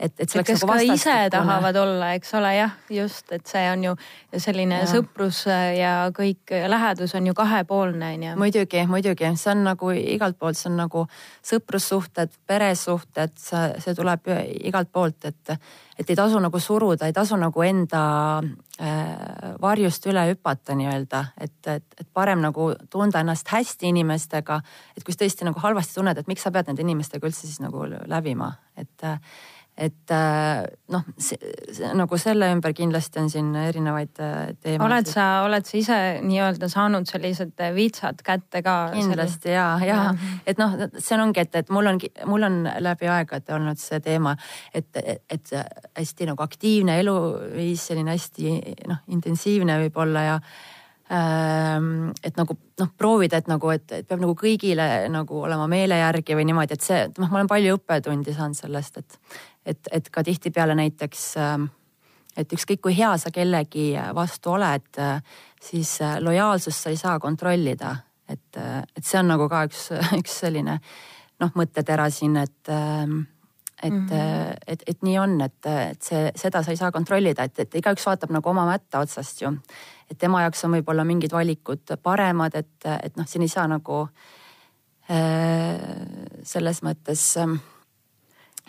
et, 0.00 0.12
et 0.20 0.28
see 0.28 0.38
oleks 0.38 0.52
nagu 0.52 0.68
vastastikune. 0.68 0.96
ise 1.00 1.30
tahavad 1.32 1.76
olla, 1.80 2.10
eks 2.18 2.34
ole, 2.36 2.50
jah, 2.58 2.74
just, 2.92 3.30
et 3.32 3.46
see 3.48 3.62
on 3.72 3.84
ju 3.86 3.94
selline 4.42 4.82
ja. 4.82 4.88
sõprus 4.90 5.44
ja 5.48 5.94
kõik 6.16 6.52
lähedus 6.68 7.16
on 7.16 7.30
ju 7.30 7.34
kahepoolne 7.36 8.12
on 8.16 8.26
ju. 8.28 8.34
muidugi, 8.42 8.84
muidugi, 8.90 9.30
see 9.40 9.54
on 9.54 9.64
nagu 9.70 9.90
igalt 9.96 10.38
poolt, 10.38 10.60
see 10.60 10.68
on 10.72 10.76
nagu 10.82 11.06
sõprussuhted, 11.46 12.36
peresuhted, 12.46 13.34
see 13.40 13.96
tuleb 13.96 14.30
igalt 14.68 14.92
poolt, 14.92 15.30
et, 15.32 15.56
et 15.96 16.12
ei 16.12 16.18
tasu 16.18 16.44
nagu 16.44 16.60
suruda, 16.60 17.08
ei 17.08 17.16
tasu 17.16 17.40
nagu 17.40 17.64
enda 17.64 18.04
äh, 18.44 19.56
varjust 19.64 20.12
üle 20.12 20.28
hüpata 20.34 20.76
nii-öelda, 20.76 21.24
et, 21.40 21.58
et, 21.72 21.88
et 21.96 22.08
parem 22.12 22.44
nagu 22.44 22.74
tunda 22.92 23.24
ennast 23.24 23.48
hästi 23.48 23.94
inimestega. 23.94 24.60
et 24.96 25.04
kui 25.04 25.16
sa 25.16 25.24
tõesti 25.24 25.48
nagu 25.48 25.60
halvasti 25.64 25.96
tunned, 25.96 26.20
et 26.20 26.28
miks 26.28 26.44
sa 26.44 26.52
pead 26.52 26.68
nende 26.68 26.84
inimestega 26.84 27.24
üldse 27.24 27.48
siis 27.48 27.64
nagu 27.64 27.88
lävima, 27.88 28.52
et 28.76 29.12
et 29.76 30.12
äh, 30.14 30.62
noh, 30.88 31.02
nagu 31.98 32.18
selle 32.20 32.48
ümber 32.54 32.72
kindlasti 32.76 33.20
on 33.20 33.26
siin 33.28 33.50
erinevaid 33.60 34.20
äh, 34.24 34.36
teemasid. 34.56 34.84
oled 34.86 35.10
sa, 35.10 35.26
oled 35.44 35.66
sa 35.68 35.76
ise 35.76 35.98
nii-öelda 36.24 36.70
saanud 36.72 37.08
sellised 37.08 37.60
vitsad 37.76 38.22
kätte 38.24 38.62
ka? 38.64 38.76
kindlasti 38.94 39.52
ja, 39.52 39.66
ja, 39.84 39.98
ja. 40.06 40.38
et 40.48 40.60
noh, 40.60 40.78
see 40.96 41.18
ongi, 41.20 41.44
et, 41.44 41.60
et 41.60 41.72
mul 41.74 41.92
on, 41.92 42.00
mul 42.30 42.48
on 42.48 42.56
läbi 42.86 43.10
aegade 43.12 43.52
olnud 43.56 43.80
see 43.80 44.00
teema, 44.04 44.32
et, 44.72 44.96
et 45.28 45.52
hästi 45.52 46.30
nagu 46.32 46.46
aktiivne 46.46 46.96
eluviis, 47.02 47.84
selline 47.90 48.16
hästi 48.16 48.56
noh, 48.88 49.04
intensiivne 49.12 49.76
võib-olla 49.84 50.22
ja 50.24 50.38
ähm, 51.12 52.14
et 52.24 52.40
nagu 52.40 52.56
noh, 52.80 52.88
proovida, 52.98 53.42
et 53.42 53.50
nagu, 53.50 53.70
et, 53.74 53.84
et 53.92 54.08
peab 54.08 54.24
nagu 54.24 54.32
kõigile 54.38 54.88
nagu 55.12 55.42
olema 55.44 55.68
meele 55.70 56.00
järgi 56.00 56.38
või 56.38 56.48
niimoodi, 56.48 56.80
et 56.80 56.86
see, 56.86 57.02
noh, 57.18 57.28
ma 57.28 57.42
olen 57.42 57.52
palju 57.52 57.76
õppetundi 57.76 58.34
saanud 58.36 58.58
sellest, 58.58 59.04
et, 59.04 59.20
et, 59.66 59.90
et 59.92 60.08
ka 60.10 60.22
tihtipeale 60.24 60.76
näiteks, 60.78 61.26
ähm, 61.42 61.68
et 62.36 62.52
ükskõik 62.52 62.82
kui 62.84 62.96
hea 62.96 63.12
sa 63.18 63.32
kellegi 63.34 63.92
vastu 64.14 64.54
oled, 64.56 64.88
äh, 65.02 65.22
siis 65.62 65.98
äh, 66.04 66.18
lojaalsust 66.22 66.86
sa 66.86 66.92
ei 66.92 67.00
saa 67.00 67.18
kontrollida. 67.18 67.96
et, 68.28 68.56
äh, 68.58 68.82
et 68.96 69.04
see 69.04 69.18
on 69.20 69.28
nagu 69.30 69.48
ka 69.48 69.64
üks, 69.68 69.90
üks 70.20 70.40
selline 70.42 70.80
noh, 71.40 71.50
mõttetera 71.54 72.10
siin, 72.10 72.36
et 72.36 72.70
ähm, 72.72 73.26
et 73.82 73.92
mm, 73.92 74.06
-hmm. 74.08 74.56
et, 74.66 74.82
et 74.86 75.02
nii 75.02 75.18
on, 75.18 75.40
et, 75.40 75.66
et 75.66 76.02
see, 76.02 76.30
seda 76.34 76.62
sa 76.62 76.70
ei 76.70 76.76
saa 76.76 76.90
kontrollida, 76.92 77.44
et, 77.44 77.58
et 77.58 77.74
igaüks 77.74 78.06
vaatab 78.06 78.32
nagu 78.32 78.48
oma 78.48 78.64
mätta 78.66 79.02
otsast 79.04 79.42
ju. 79.42 79.52
et 80.10 80.18
tema 80.18 80.40
jaoks 80.42 80.64
on 80.64 80.72
võib-olla 80.72 81.04
mingid 81.04 81.32
valikud 81.32 81.92
paremad, 82.02 82.54
et, 82.54 82.86
et 83.02 83.16
noh, 83.16 83.26
siin 83.28 83.42
ei 83.42 83.48
saa 83.48 83.66
nagu 83.68 84.08
äh, 85.10 85.76
selles 86.42 86.82
mõttes 86.82 87.36
äh, 87.36 87.58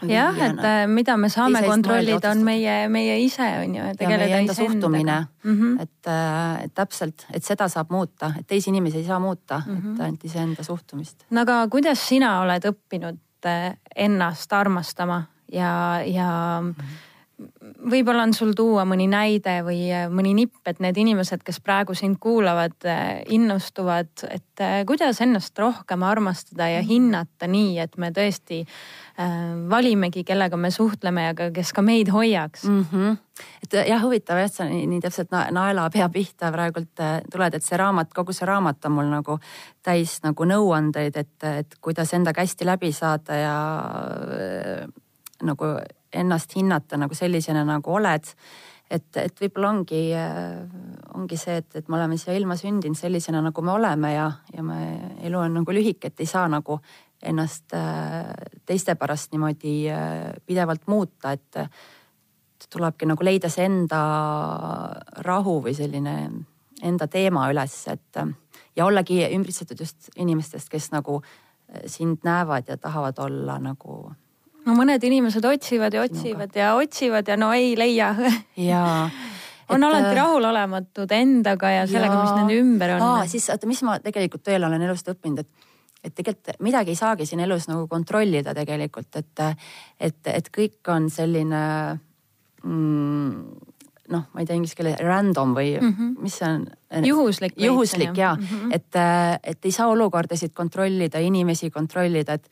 jah, 0.06 0.38
et 0.46 0.60
äh, 0.60 0.84
mida 0.88 1.18
me 1.18 1.30
saame 1.30 1.62
kontrollida, 1.66 2.32
on 2.32 2.44
meie, 2.46 2.76
meie 2.90 3.18
ise 3.24 3.48
on 3.64 3.76
ju. 3.76 3.88
ja 4.00 4.10
meie 4.10 4.40
enda 4.42 4.54
suhtumine 4.54 5.18
mm, 5.44 5.54
-hmm. 5.54 5.82
et, 5.82 6.08
äh, 6.08 6.64
et 6.64 6.74
täpselt, 6.74 7.26
et 7.34 7.44
seda 7.44 7.68
saab 7.68 7.90
muuta, 7.90 8.34
et 8.40 8.48
teisi 8.48 8.70
inimesi 8.70 8.98
ei 8.98 9.06
saa 9.06 9.20
muuta 9.20 9.62
mm, 9.66 9.78
-hmm. 9.78 9.96
et 9.96 10.02
ainult 10.02 10.24
iseenda 10.26 10.64
suhtumist. 10.64 11.26
no 11.30 11.42
aga 11.42 11.68
kuidas 11.68 12.08
sina 12.08 12.40
oled 12.42 12.66
õppinud 12.66 13.18
äh, 13.46 13.78
ennast 13.96 14.54
armastama 14.54 15.24
ja, 15.52 16.02
ja 16.06 16.60
mm 16.62 16.72
-hmm 16.72 17.08
võib-olla 17.38 18.24
on 18.26 18.34
sul 18.34 18.54
tuua 18.58 18.84
mõni 18.90 19.06
näide 19.10 19.60
või 19.66 19.82
äh, 19.94 20.08
mõni 20.10 20.34
nipp, 20.38 20.58
et 20.70 20.80
need 20.82 20.98
inimesed, 20.98 21.44
kes 21.46 21.60
praegu 21.62 21.94
sind 21.98 22.18
kuulavad, 22.22 22.76
äh, 22.90 23.22
innustuvad, 23.34 24.10
et 24.30 24.64
äh, 24.64 24.80
kuidas 24.90 25.22
ennast 25.22 25.58
rohkem 25.62 26.06
armastada 26.08 26.70
ja 26.72 26.82
mhm. 26.82 26.90
hinnata 26.90 27.50
nii, 27.52 27.78
et 27.84 27.98
me 27.98 28.12
tõesti 28.16 28.64
valimegi, 29.18 30.22
kellega 30.22 30.58
me 30.62 30.70
suhtleme 30.70 31.24
ja 31.24 31.32
kes 31.34 31.72
ka 31.74 31.82
meid 31.82 32.12
hoiaks 32.14 32.68
mm. 32.70 32.84
-hmm. 32.92 33.16
et 33.64 33.74
jah, 33.90 34.04
huvitav 34.04 34.38
jah, 34.38 34.52
sa 34.52 34.68
nii, 34.70 34.84
nii 34.92 35.02
täpselt 35.02 35.34
naela 35.34 35.88
pea 35.90 36.06
pihta 36.14 36.52
praegult 36.54 37.02
tuled, 37.32 37.58
et 37.58 37.66
see 37.66 37.80
raamat, 37.82 38.14
kogu 38.14 38.34
see 38.34 38.46
raamat 38.46 38.86
on 38.86 38.94
mul 38.94 39.10
nagu 39.10 39.40
täis 39.82 40.20
nagu 40.22 40.46
nõuandeid, 40.46 41.18
et, 41.18 41.50
et 41.50 41.80
kuidas 41.82 42.14
endaga 42.14 42.46
hästi 42.46 42.70
läbi 42.70 42.92
saada 42.94 43.42
ja 43.42 43.58
nagu 45.42 45.74
ennast 46.14 46.56
hinnata 46.56 46.98
nagu 46.98 47.16
sellisena, 47.16 47.64
nagu 47.68 47.94
oled. 47.94 48.32
et, 48.90 49.18
et 49.20 49.42
võib-olla 49.42 49.70
ongi, 49.74 50.02
ongi 51.20 51.38
see, 51.38 51.58
et, 51.60 51.68
et 51.76 51.90
me 51.92 51.98
oleme 51.98 52.16
siia 52.18 52.38
ilma 52.38 52.56
sündinud 52.56 52.96
sellisena, 52.96 53.42
nagu 53.44 53.62
me 53.62 53.74
oleme 53.74 54.14
ja, 54.14 54.30
ja 54.54 54.64
me, 54.64 54.80
elu 55.28 55.42
on 55.42 55.58
nagu 55.60 55.76
lühike, 55.76 56.08
et 56.08 56.24
ei 56.24 56.30
saa 56.30 56.48
nagu 56.48 56.80
ennast 57.28 57.74
äh, 57.76 58.30
teiste 58.66 58.96
pärast 58.96 59.34
niimoodi 59.34 59.74
äh, 59.92 60.30
pidevalt 60.46 60.88
muuta, 60.88 61.34
et 61.36 62.70
tulebki 62.72 63.10
nagu 63.10 63.26
leida 63.26 63.50
see 63.52 63.66
enda 63.68 64.00
rahu 65.26 65.60
või 65.66 65.76
selline 65.76 66.16
enda 66.86 67.08
teema 67.12 67.48
üles, 67.52 67.76
et 67.92 68.22
ja 68.78 68.86
ollagi 68.86 69.20
ümbritsetud 69.26 69.80
just 69.82 70.10
inimestest, 70.16 70.70
kes 70.70 70.92
nagu 70.94 71.20
sind 71.90 72.24
näevad 72.24 72.70
ja 72.70 72.78
tahavad 72.78 73.20
olla 73.20 73.58
nagu 73.60 74.12
no 74.68 74.76
mõned 74.76 75.04
inimesed 75.04 75.46
otsivad 75.48 75.96
ja 75.96 76.04
otsivad 76.04 76.52
no, 76.52 76.62
ja 76.62 76.76
otsivad 76.76 77.28
ja 77.28 77.40
no 77.40 77.54
ei 77.56 77.74
leia. 77.80 78.14
jaa 78.56 79.10
on 79.70 79.84
et, 79.84 79.88
alati 79.88 80.12
äh, 80.12 80.16
rahulolematud 80.16 81.12
endaga 81.16 81.72
ja 81.72 81.86
sellega, 81.90 82.20
mis 82.22 82.36
nende 82.36 82.60
ümber 82.62 82.96
on. 82.98 83.08
siis 83.30 83.50
oota, 83.52 83.70
mis 83.70 83.84
ma 83.88 83.98
tegelikult 84.04 84.48
veel 84.48 84.68
olen 84.68 84.84
elust 84.88 85.10
õppinud, 85.12 85.44
et, 85.44 85.72
et 86.08 86.16
tegelikult 86.16 86.62
midagi 86.64 86.94
ei 86.96 87.00
saagi 87.00 87.28
siin 87.30 87.44
elus 87.44 87.68
nagu 87.72 87.88
kontrollida 87.92 88.56
tegelikult, 88.58 89.20
et, 89.20 89.46
et, 90.00 90.22
et 90.34 90.52
kõik 90.56 90.94
on 90.94 91.10
selline 91.14 91.64
mm, 92.64 93.34
noh, 94.16 94.24
ma 94.32 94.44
ei 94.44 94.48
tea 94.48 94.56
inglise 94.56 94.78
keeles 94.78 95.02
random 95.04 95.54
või 95.58 95.76
mm 95.76 95.92
-hmm. 95.92 96.16
mis 96.24 96.40
see 96.40 96.48
on? 96.48 96.66
juhuslik. 97.04 97.60
juhuslik 97.60 98.18
ja 98.18 98.36
mm, 98.36 98.48
-hmm. 98.48 98.74
et, 98.74 99.42
et 99.44 99.66
ei 99.66 99.72
saa 99.72 99.88
olukordasid 99.92 100.54
kontrollida, 100.56 101.20
inimesi 101.20 101.70
kontrollida, 101.72 102.34
et 102.34 102.50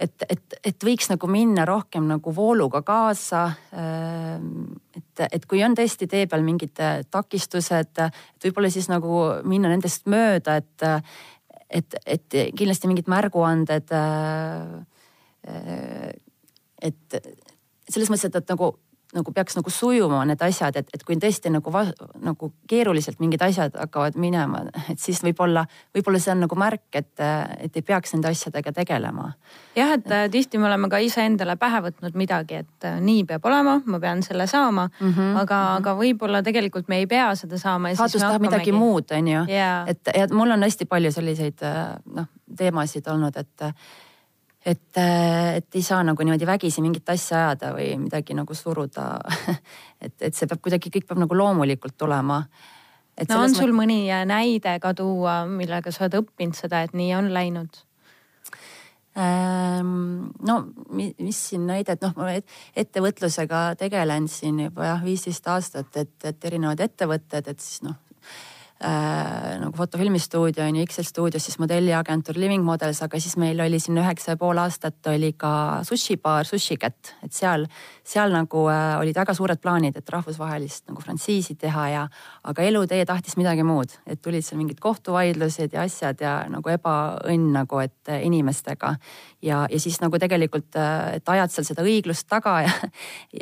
et, 0.00 0.24
et, 0.32 0.56
et 0.70 0.84
võiks 0.86 1.10
nagu 1.12 1.28
minna 1.30 1.66
rohkem 1.68 2.06
nagu 2.08 2.32
vooluga 2.34 2.80
kaasa. 2.86 3.42
Ähm, 3.76 4.78
et, 4.96 5.24
et 5.28 5.46
kui 5.48 5.62
on 5.66 5.76
tõesti 5.76 6.08
tee 6.10 6.26
peal 6.30 6.44
mingid 6.46 6.80
takistused, 7.10 8.00
et 8.00 8.44
võib-olla 8.44 8.70
siis 8.72 8.88
nagu 8.92 9.26
minna 9.48 9.72
nendest 9.72 10.08
mööda, 10.10 10.56
et, 10.60 10.86
et, 11.68 11.98
et 12.16 12.38
kindlasti 12.56 12.90
mingid 12.90 13.10
märguanded. 13.12 13.92
et 16.80 17.20
selles 17.90 18.10
mõttes, 18.10 18.28
et, 18.28 18.36
et 18.36 18.54
nagu 18.54 18.74
nagu 19.14 19.32
peaks 19.34 19.56
nagu 19.58 19.70
sujuma 19.74 20.20
need 20.28 20.42
asjad, 20.44 20.76
et, 20.78 20.90
et 20.94 21.02
kui 21.06 21.16
tõesti 21.20 21.50
nagu, 21.50 21.72
nagu 22.22 22.50
keeruliselt 22.70 23.18
mingid 23.22 23.42
asjad 23.42 23.74
hakkavad 23.74 24.18
minema, 24.20 24.62
et 24.92 25.00
siis 25.02 25.18
võib-olla, 25.24 25.64
võib-olla 25.96 26.20
see 26.22 26.32
on 26.34 26.44
nagu 26.44 26.58
märk, 26.58 26.86
et, 26.94 27.12
et 27.58 27.78
ei 27.78 27.86
peaks 27.86 28.14
nende 28.14 28.30
asjadega 28.30 28.72
tegelema. 28.76 29.32
jah, 29.76 29.96
et 29.98 30.10
äh, 30.14 30.26
tihti 30.30 30.60
me 30.62 30.68
oleme 30.70 30.90
ka 30.92 31.00
iseendale 31.02 31.56
pähe 31.60 31.80
võtnud 31.88 32.18
midagi, 32.18 32.60
et 32.62 32.86
äh, 32.86 33.00
nii 33.02 33.24
peab 33.30 33.48
olema, 33.50 33.80
ma 33.84 34.00
pean 34.02 34.22
selle 34.26 34.46
saama 34.50 34.86
mm, 34.88 35.14
-hmm. 35.14 35.40
aga 35.42 35.58
-hmm. 35.58 35.80
aga 35.80 35.96
võib-olla 35.98 36.42
tegelikult 36.46 36.88
me 36.88 37.02
ei 37.02 37.06
pea 37.06 37.34
seda 37.34 37.58
saama. 37.58 37.94
saatus 37.94 38.22
tahab 38.22 38.46
midagi 38.46 38.72
muud, 38.72 39.10
on 39.10 39.28
ju 39.28 39.42
yeah.. 39.48 39.88
et, 39.88 40.00
et 40.14 40.30
mul 40.30 40.50
on 40.50 40.62
hästi 40.62 40.86
palju 40.86 41.12
selliseid 41.12 41.62
äh, 41.62 41.96
noh, 42.14 42.30
teemasid 42.56 43.06
olnud, 43.08 43.36
et 43.36 43.72
et, 44.64 44.96
äh, 44.96 45.56
et 45.56 45.74
ei 45.74 45.82
saa 45.82 46.02
nagu 46.04 46.24
niimoodi 46.24 46.46
vägisi 46.48 46.82
mingit 46.84 47.08
asja 47.08 47.38
ajada 47.38 47.72
või 47.76 47.94
midagi 48.02 48.36
nagu 48.36 48.54
suruda 48.54 49.06
et, 50.04 50.16
et 50.20 50.34
see 50.36 50.48
peab 50.50 50.60
kuidagi, 50.64 50.92
kõik 50.92 51.08
peab 51.08 51.22
nagu 51.22 51.36
loomulikult 51.36 51.96
tulema. 51.98 52.42
no 53.28 53.38
on 53.40 53.54
sul 53.54 53.72
mõni 53.76 54.02
äh, 54.12 54.26
näide 54.28 54.78
ka 54.80 54.92
tuua, 54.94 55.44
millega 55.48 55.92
sa 55.92 56.04
oled 56.06 56.20
õppinud 56.22 56.58
seda, 56.58 56.84
et 56.84 56.96
nii 56.96 57.14
on 57.16 57.32
läinud? 57.32 57.84
Ähm, 59.18 60.30
no 60.46 60.60
mis 60.94 61.40
siin 61.48 61.64
näidet, 61.66 61.98
noh, 62.04 62.12
ma 62.14 62.36
ettevõtlusega 62.78 63.74
tegelen 63.80 64.28
siin 64.30 64.60
juba 64.68 64.92
jah, 64.92 65.02
viisteist 65.02 65.48
aastat, 65.50 65.90
et, 65.98 66.14
et 66.24 66.46
erinevad 66.46 66.80
ettevõtted, 66.84 67.50
et 67.50 67.64
siis 67.64 67.82
noh, 67.88 67.98
äh, 68.84 69.58
nagu 69.60 69.76
fotofilmistuudio 69.76 70.64
on 70.64 70.76
ju, 70.76 70.82
Excel 70.82 71.04
stuudios 71.04 71.44
siis 71.44 71.58
modelliagentuur 71.60 72.38
Living 72.40 72.64
Models, 72.64 73.02
aga 73.04 73.20
siis 73.20 73.36
meil 73.40 73.60
oli 73.60 73.80
siin 73.80 73.98
üheksa 74.00 74.34
ja 74.34 74.40
pool 74.40 74.58
aastat 74.62 75.06
oli 75.12 75.32
ka 75.36 75.52
sushibaar 75.86 76.48
Sushi 76.48 76.78
Cat, 76.80 77.12
et 77.24 77.32
seal, 77.36 77.66
seal 78.06 78.32
nagu 78.32 78.64
äh, 78.72 78.94
olid 79.00 79.16
väga 79.20 79.34
suured 79.36 79.60
plaanid, 79.60 79.98
et 80.00 80.14
rahvusvahelist 80.14 80.88
nagu 80.88 81.02
frantsiisi 81.04 81.58
teha 81.60 81.88
ja, 81.92 82.06
aga 82.48 82.64
elutee 82.64 83.04
tahtis 83.08 83.36
midagi 83.40 83.66
muud, 83.68 83.92
et 84.06 84.22
tulid 84.22 84.46
seal 84.46 84.60
mingid 84.62 84.80
kohtuvaidlused 84.80 85.76
ja 85.76 85.84
asjad 85.84 86.24
ja 86.24 86.34
nagu 86.48 86.72
ebaõnn 86.72 87.52
nagu, 87.56 87.82
et 87.84 88.12
äh, 88.12 88.24
inimestega. 88.26 88.94
ja, 89.42 89.66
ja 89.70 89.80
siis 89.80 90.00
nagu 90.00 90.18
tegelikult, 90.18 90.72
äh, 90.76 91.20
et 91.20 91.28
ajad 91.28 91.52
seal 91.52 91.68
seda 91.68 91.84
õiglust 91.84 92.28
taga 92.28 92.60
ja, 92.64 92.72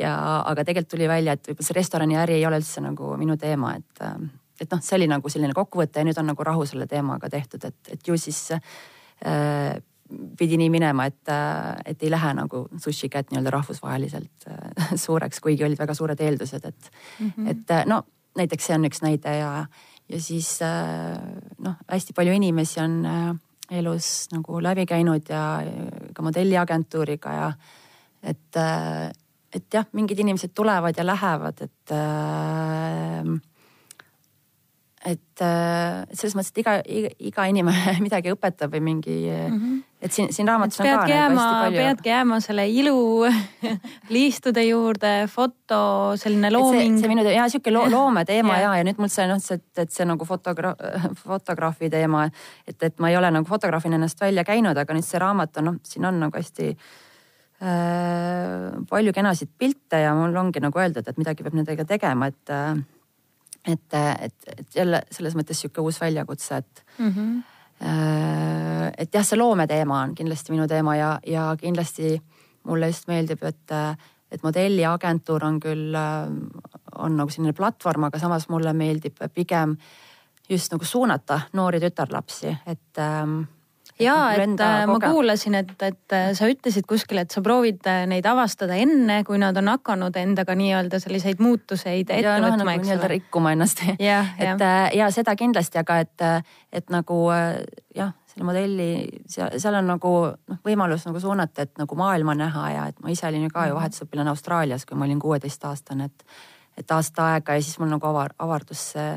ja 0.03 0.13
aga 0.51 0.67
tegelikult 0.67 0.97
tuli 0.97 1.07
välja, 1.07 1.39
et 1.39 1.47
võib-olla 1.47 1.71
see 1.71 1.79
restoraniäri 1.79 2.39
ei 2.39 2.45
ole 2.45 2.59
üldse 2.59 2.83
nagu 2.83 3.15
minu 3.19 3.37
teema, 3.39 3.75
et 3.79 4.03
äh, 4.03 4.19
et 4.61 4.71
noh, 4.71 4.81
see 4.83 4.97
oli 4.99 5.07
nagu 5.09 5.29
selline 5.29 5.55
kokkuvõte 5.57 6.01
ja 6.01 6.07
nüüd 6.07 6.19
on 6.21 6.29
nagu 6.31 6.43
rahu 6.47 6.65
selle 6.69 6.87
teemaga 6.87 7.29
tehtud, 7.29 7.65
et, 7.65 7.93
et 7.95 8.07
ju 8.07 8.17
siis 8.19 8.41
äh, 8.55 9.79
pidi 10.37 10.57
nii 10.57 10.69
minema, 10.73 11.05
et, 11.09 11.21
äh, 11.29 11.81
et 11.93 12.03
ei 12.03 12.11
lähe 12.11 12.33
nagu 12.37 12.65
sushi 12.81 13.09
cat 13.13 13.29
nii-öelda 13.31 13.53
rahvusvaheliselt 13.57 14.49
äh, 14.49 14.95
suureks, 15.05 15.41
kuigi 15.43 15.67
olid 15.67 15.79
väga 15.79 15.97
suured 15.97 16.21
eeldused, 16.21 16.65
et 16.65 16.91
mm, 17.19 17.31
-hmm. 17.35 17.51
et 17.51 17.77
äh, 17.77 17.85
no 17.85 18.03
näiteks 18.37 18.69
see 18.69 18.75
on 18.75 18.87
üks 18.87 19.03
näide 19.03 19.35
ja, 19.39 19.51
ja 20.09 20.21
siis 20.21 20.61
äh, 20.65 21.19
noh, 21.57 21.77
hästi 21.91 22.13
palju 22.17 22.33
inimesi 22.33 22.81
on 22.83 23.05
äh, 23.05 23.35
elus 23.79 24.29
nagu 24.33 24.61
läbi 24.63 24.85
käinud 24.89 25.29
ja 25.29 25.61
ka 26.13 26.25
modelliagentuuriga 26.25 27.33
ja 27.33 27.51
et, 28.23 28.55
äh, 28.57 29.11
et 29.53 29.73
jah, 29.73 29.85
mingid 29.93 30.19
inimesed 30.19 30.53
tulevad 30.55 30.97
ja 30.97 31.05
lähevad, 31.05 31.61
et 31.61 31.93
äh, 31.95 33.29
et 35.09 35.41
äh, 35.43 36.05
selles 36.13 36.35
mõttes, 36.37 36.51
et 36.53 36.59
iga, 36.61 36.73
iga, 36.85 37.11
iga 37.31 37.45
inimene 37.49 37.95
midagi 38.05 38.33
õpetab 38.33 38.73
või 38.75 38.81
mingi 38.83 39.15
mm, 39.25 39.55
-hmm. 39.55 39.77
et 40.05 40.15
siin, 40.15 40.29
siin 40.35 40.49
raamatus 40.49 40.81
on 40.81 40.85
ka 40.87 40.95
nagu 40.97 41.13
jääma, 41.13 41.45
hästi 41.45 41.63
palju. 41.63 41.79
peadki 41.79 42.11
jääma 42.11 42.39
selle 42.45 42.65
ilu 42.69 42.99
liistude 44.15 44.63
juurde, 44.67 45.13
foto, 45.31 45.81
selline 46.19 46.51
looming. 46.53 46.99
see, 46.99 47.11
minu 47.11 47.25
ja 47.25 47.47
sihuke 47.49 47.73
lo, 47.73 47.85
loometeema 47.95 48.59
ja, 48.59 48.67
ja, 48.67 48.75
ja 48.81 48.87
nüüd 48.87 49.01
mul 49.01 49.11
see 49.13 49.27
noh, 49.31 49.41
see, 49.43 49.61
et 49.77 49.91
see 49.95 50.07
nagu 50.09 50.27
fotogra-, 50.27 50.75
fotograafi 51.23 51.89
teema, 51.89 52.27
et, 52.67 52.77
et 52.83 52.99
ma 52.99 53.09
ei 53.09 53.17
ole 53.17 53.31
nagu 53.31 53.47
fotograafina 53.49 53.99
ennast 53.99 54.21
välja 54.21 54.43
käinud, 54.47 54.77
aga 54.77 54.97
nüüd 54.97 55.07
see 55.07 55.21
raamat 55.21 55.61
on 55.63 55.71
noh, 55.71 55.81
siin 55.87 56.05
on 56.11 56.19
nagu 56.27 56.37
hästi 56.37 56.69
äh, 57.63 58.77
palju 58.91 59.15
kenasid 59.15 59.55
pilte 59.57 60.03
ja 60.05 60.13
mul 60.17 60.35
ongi 60.43 60.61
nagu 60.63 60.79
öeldud, 60.79 61.07
et 61.07 61.17
midagi 61.17 61.43
peab 61.47 61.55
nendega 61.57 61.87
tegema, 61.87 62.29
et 62.29 62.53
äh, 62.53 62.77
et, 63.67 63.93
et, 63.93 64.35
et 64.57 64.75
jälle 64.75 65.01
selles 65.11 65.35
mõttes 65.35 65.61
sihuke 65.61 65.81
uus 65.81 66.01
väljakutse, 66.01 66.57
et 66.57 66.83
mm. 66.97 67.13
-hmm. 67.15 67.41
et 68.97 69.13
jah, 69.13 69.25
see 69.25 69.37
loometeema 69.37 70.01
on 70.01 70.15
kindlasti 70.15 70.51
minu 70.51 70.67
teema 70.67 70.95
ja, 70.95 71.19
ja 71.27 71.55
kindlasti 71.59 72.21
mulle 72.63 72.87
just 72.87 73.07
meeldib, 73.07 73.43
et, 73.43 73.71
et 74.31 74.43
modelliagentuur 74.43 75.45
on 75.45 75.59
küll, 75.59 75.95
on 76.95 77.17
nagu 77.17 77.29
selline 77.29 77.53
platvorm, 77.53 78.03
aga 78.03 78.19
samas 78.19 78.49
mulle 78.49 78.73
meeldib 78.73 79.17
pigem 79.33 79.77
just 80.49 80.71
nagu 80.71 80.85
suunata 80.85 81.41
noori 81.53 81.79
tütarlapsi, 81.79 82.57
et 82.65 82.97
ähm, 82.97 83.41
ja 83.99 84.15
et 84.35 84.61
äh, 84.63 84.85
ma 84.87 84.99
kuulasin, 85.01 85.57
et, 85.59 85.73
et 85.81 86.15
äh, 86.15 86.29
sa 86.37 86.47
ütlesid 86.49 86.87
kuskil, 86.89 87.21
et 87.21 87.33
sa 87.33 87.43
proovid 87.45 87.85
äh, 87.89 88.03
neid 88.09 88.27
avastada 88.29 88.77
enne, 88.79 89.21
kui 89.27 89.39
nad 89.41 89.57
on 89.59 89.71
hakanud 89.73 90.15
endaga 90.19 90.55
nii-öelda 90.57 91.01
selliseid 91.03 91.41
muutuseid 91.43 92.07
ette 92.07 92.21
ja, 92.23 92.37
võtma 92.39 92.57
no,, 92.57 92.67
nagu 92.67 92.75
eks 92.77 92.93
ole. 92.95 93.11
rikkuma 93.15 93.53
ennast 93.55 93.83
et 93.89 94.03
ja. 94.45 94.75
ja 94.95 95.09
seda 95.15 95.35
kindlasti, 95.39 95.81
aga 95.81 95.99
et, 96.05 96.27
et 96.75 96.93
nagu 96.93 97.21
jah, 97.29 98.13
selle 98.29 98.47
modelli 98.47 98.91
seal, 99.29 99.57
seal 99.59 99.79
on 99.81 99.89
nagu 99.93 100.13
noh, 100.29 100.61
võimalus 100.65 101.07
nagu 101.09 101.21
suunata, 101.21 101.67
et 101.67 101.81
nagu 101.81 101.99
maailma 101.99 102.37
näha 102.39 102.69
ja 102.75 102.85
et 102.91 103.03
ma 103.03 103.11
ise 103.13 103.27
olin 103.27 103.47
ju 103.47 103.51
ka 103.53 103.67
ju 103.67 103.75
mhm. 103.75 103.81
vahetusõpilane 103.81 104.33
Austraalias, 104.35 104.87
kui 104.87 104.99
ma 104.99 105.09
olin 105.09 105.19
kuueteistaastane, 105.19 106.07
et, 106.11 106.39
et 106.79 106.95
aasta 106.95 107.33
aega 107.33 107.57
ja 107.57 107.65
siis 107.65 107.79
mul 107.81 107.91
nagu 107.91 108.11
avar, 108.11 108.35
avardus 108.39 108.91
see 108.93 109.11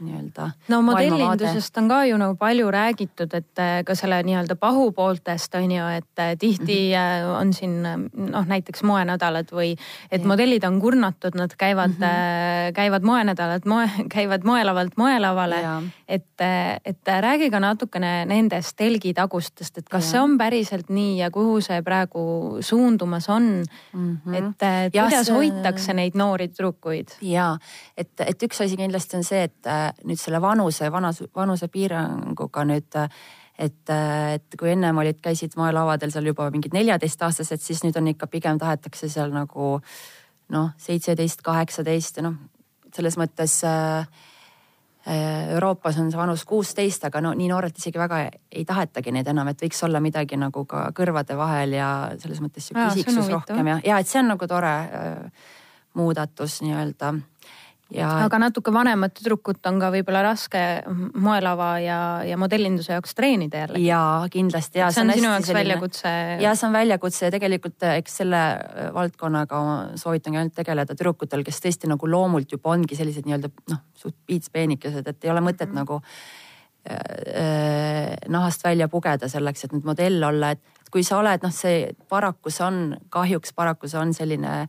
nii-öelda. 0.00 0.50
no 0.68 0.80
modellindusest 0.82 1.76
on 1.78 1.88
ka 1.88 2.00
ju 2.08 2.18
nagu 2.18 2.36
palju 2.38 2.70
räägitud, 2.70 3.34
et 3.34 3.62
äh, 3.62 3.82
ka 3.86 3.94
selle 3.98 4.18
nii-öelda 4.26 4.56
pahupooltest 4.58 5.54
on 5.54 5.70
ju, 5.70 5.86
et 5.96 6.18
äh, 6.18 6.34
tihti 6.38 6.78
mm 6.90 6.98
-hmm. 6.98 7.40
on 7.40 7.52
siin 7.52 7.82
noh, 7.82 8.46
näiteks 8.46 8.82
moenädalad 8.82 9.52
või 9.52 9.76
et 10.10 10.22
ja. 10.22 10.26
modellid 10.26 10.64
on 10.64 10.80
kurnatud, 10.80 11.34
nad 11.34 11.54
käivad 11.58 11.94
mm, 11.98 12.04
-hmm. 12.04 12.72
käivad 12.74 13.02
moenädalad, 13.02 13.62
moe, 13.66 13.90
käivad 14.16 14.44
moelavalt 14.44 14.96
moelavale. 14.96 15.62
et, 16.08 16.40
et 16.84 17.08
räägi 17.20 17.50
ka 17.50 17.60
natukene 17.60 18.24
nendest 18.24 18.76
telgitagustest, 18.76 19.78
et 19.78 19.88
kas 19.88 20.04
ja. 20.04 20.10
see 20.10 20.20
on 20.20 20.38
päriselt 20.38 20.88
nii 20.88 21.18
ja 21.18 21.30
kuhu 21.30 21.60
see 21.60 21.82
praegu 21.82 22.58
suundumas 22.60 23.28
on 23.28 23.62
mm. 23.92 24.18
-hmm. 24.26 24.34
et, 24.34 24.62
et 24.62 24.94
ja, 24.94 25.02
kuidas 25.02 25.26
see... 25.26 25.34
hoitakse 25.34 25.92
neid 25.92 26.14
noori 26.14 26.48
tüdrukuid? 26.48 27.08
ja 27.20 27.58
et, 27.96 28.10
et 28.26 28.42
üks 28.42 28.64
asi 28.64 28.76
kindlasti 28.76 29.16
on 29.16 29.24
see, 29.24 29.42
et 29.42 29.66
nüüd 30.04 30.20
selle 30.20 30.40
vanuse, 30.42 30.90
vanuse, 30.92 31.28
vanusepiiranguga 31.36 32.64
nüüd 32.68 33.00
et, 33.58 33.90
et 33.90 34.58
kui 34.58 34.72
ennem 34.72 34.98
olid, 34.98 35.20
käisid 35.22 35.54
moelavadel 35.58 36.12
seal 36.14 36.26
juba 36.30 36.48
mingid 36.54 36.74
neljateistaastased, 36.74 37.62
siis 37.62 37.84
nüüd 37.86 37.96
on 38.00 38.10
ikka 38.10 38.28
pigem 38.30 38.58
tahetakse 38.58 39.08
seal 39.12 39.34
nagu 39.34 39.78
noh, 40.54 40.70
seitseteist, 40.80 41.42
kaheksateist 41.46 42.20
ja 42.20 42.26
noh, 42.26 42.38
selles 42.94 43.16
mõttes 43.18 43.56
äh, 43.66 44.06
Euroopas 45.54 45.98
on 46.00 46.08
see 46.08 46.18
vanus 46.18 46.46
kuusteist, 46.48 47.02
aga 47.04 47.20
no 47.20 47.34
nii 47.36 47.50
noorelt 47.50 47.76
isegi 47.76 48.00
väga 48.00 48.22
ei 48.24 48.64
tahetagi 48.64 49.12
neid 49.12 49.28
enam, 49.28 49.50
et 49.52 49.60
võiks 49.60 49.82
olla 49.84 50.00
midagi 50.00 50.38
nagu 50.40 50.64
ka 50.68 50.86
kõrvade 50.96 51.36
vahel 51.36 51.76
ja 51.76 51.90
selles 52.22 52.40
mõttes 52.40 52.70
sihuke 52.70 52.86
isiksus 52.94 53.28
rohkem 53.32 53.68
ja, 53.68 53.80
ja 53.84 53.98
et 54.00 54.08
see 54.08 54.22
on 54.22 54.32
nagu 54.32 54.48
tore 54.48 54.72
äh, 54.72 55.52
muudatus 55.94 56.62
nii-öelda 56.64 57.12
Ja... 57.94 58.08
aga 58.24 58.38
natuke 58.42 58.72
vanemat 58.74 59.14
tüdrukut 59.18 59.66
on 59.70 59.78
ka 59.82 59.90
võib-olla 59.94 60.24
raske 60.26 60.60
moelava 61.14 61.68
ja, 61.82 61.98
ja 62.26 62.38
modellinduse 62.40 62.96
jaoks 62.96 63.14
treenida 63.14 63.64
jälle. 63.64 63.82
ja 63.84 64.00
kindlasti 64.32 64.80
ja. 64.80 64.90
see 64.94 65.04
on, 65.04 65.12
on 65.12 65.18
sinu 65.20 65.30
jaoks 65.30 65.50
selline... 65.50 65.60
väljakutse. 65.62 66.14
ja 66.42 66.54
see 66.58 66.68
on 66.68 66.74
väljakutse 66.74 67.26
ja 67.28 67.34
tegelikult 67.34 67.86
eh, 67.86 67.98
eks 68.02 68.16
selle 68.22 68.40
eh, 68.54 68.88
valdkonnaga 68.94 69.60
soovitangi 70.00 70.40
ainult 70.40 70.56
tegeleda 70.58 70.96
tüdrukutel, 70.96 71.44
kes 71.46 71.62
tõesti 71.62 71.90
nagu 71.90 72.10
loomult 72.10 72.56
juba 72.56 72.74
ongi 72.74 72.98
sellised 72.98 73.28
nii-öelda 73.28 73.52
noh, 73.70 73.84
suht 73.98 74.16
piitspeenikesed, 74.26 75.12
et 75.14 75.28
ei 75.28 75.34
ole 75.34 75.44
mõtet 75.44 75.70
mm 75.70 75.78
-hmm. 75.78 75.84
nagu 75.84 76.00
äh, 76.90 78.16
nahast 78.28 78.64
välja 78.64 78.88
pugeda 78.88 79.28
selleks, 79.28 79.64
et 79.64 79.76
nüüd 79.76 79.86
modell 79.86 80.22
olla, 80.22 80.50
et 80.50 80.90
kui 80.90 81.02
sa 81.06 81.18
oled, 81.22 81.42
noh, 81.42 81.54
see 81.54 81.88
paraku 82.08 82.50
see 82.50 82.66
on, 82.66 82.96
kahjuks 83.08 83.54
paraku 83.54 83.88
see 83.88 84.00
on 84.00 84.14
selline 84.14 84.66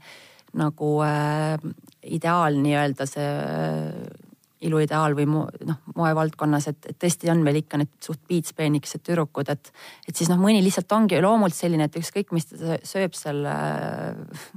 nagu 0.56 0.92
äh, 1.04 1.60
ideaal 2.06 2.58
nii-öelda 2.62 3.08
see 3.10 3.26
äh, 3.26 4.26
iluideaal 4.66 5.16
või 5.18 5.26
mo, 5.30 5.44
noh, 5.68 5.80
moevaldkonnas, 5.98 6.70
et, 6.72 6.88
et 6.90 6.98
tõesti 7.02 7.30
on 7.32 7.44
veel 7.46 7.60
ikka 7.62 7.80
need 7.82 7.92
suht 8.04 8.22
piitspeenikesed 8.30 9.04
tüdrukud, 9.06 9.50
et, 9.52 9.72
et 10.08 10.16
siis 10.16 10.30
noh, 10.32 10.40
mõni 10.42 10.64
lihtsalt 10.64 10.92
ongi 10.96 11.20
loomult 11.24 11.56
selline, 11.56 11.90
et 11.90 12.00
ükskõik, 12.00 12.32
mis 12.36 12.48
ta 12.50 12.80
sööb 12.88 13.18
seal, 13.18 13.44
äh, 13.50 14.50